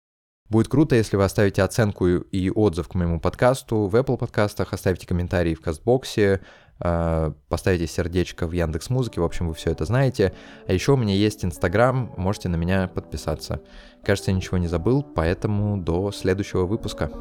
Будет 0.50 0.68
круто, 0.68 0.96
если 0.96 1.16
вы 1.16 1.24
оставите 1.24 1.62
оценку 1.64 2.08
и 2.08 2.50
отзыв 2.50 2.88
к 2.88 2.96
моему 2.96 3.20
подкасту 3.20 3.88
в 3.88 3.96
Apple 3.96 4.18
подкастах, 4.18 4.74
оставите 4.74 5.08
комментарии 5.08 5.54
в 5.54 5.62
Кастбоксе, 5.62 6.42
э, 6.80 7.32
поставите 7.50 7.88
сердечко 7.88 8.48
в 8.48 8.52
Яндекс 8.52 8.90
Музыке, 8.90 9.22
в 9.22 9.24
общем, 9.24 9.48
вы 9.48 9.54
все 9.54 9.72
это 9.72 9.86
знаете. 9.86 10.34
А 10.68 10.74
еще 10.74 10.94
у 10.94 10.98
меня 10.98 11.14
есть 11.14 11.46
Инстаграм, 11.46 12.14
можете 12.18 12.50
на 12.50 12.56
меня 12.56 12.88
подписаться. 12.88 13.62
Кажется, 14.04 14.32
я 14.32 14.38
ничего 14.38 14.58
не 14.58 14.68
забыл, 14.68 15.04
поэтому 15.04 15.78
до 15.78 16.12
следующего 16.12 16.66
выпуска. 16.66 17.12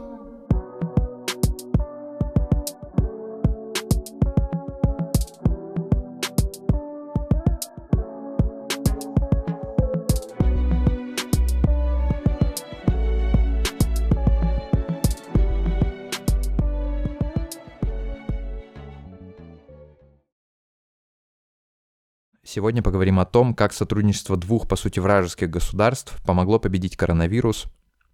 Сегодня 22.59 22.83
поговорим 22.83 23.21
о 23.21 23.25
том, 23.25 23.55
как 23.55 23.73
сотрудничество 23.73 24.37
двух, 24.37 24.67
по 24.67 24.75
сути, 24.75 24.99
вражеских 24.99 25.49
государств 25.49 26.21
помогло 26.27 26.59
победить 26.59 26.97
коронавирус. 26.97 27.67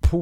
Фу. 0.02 0.20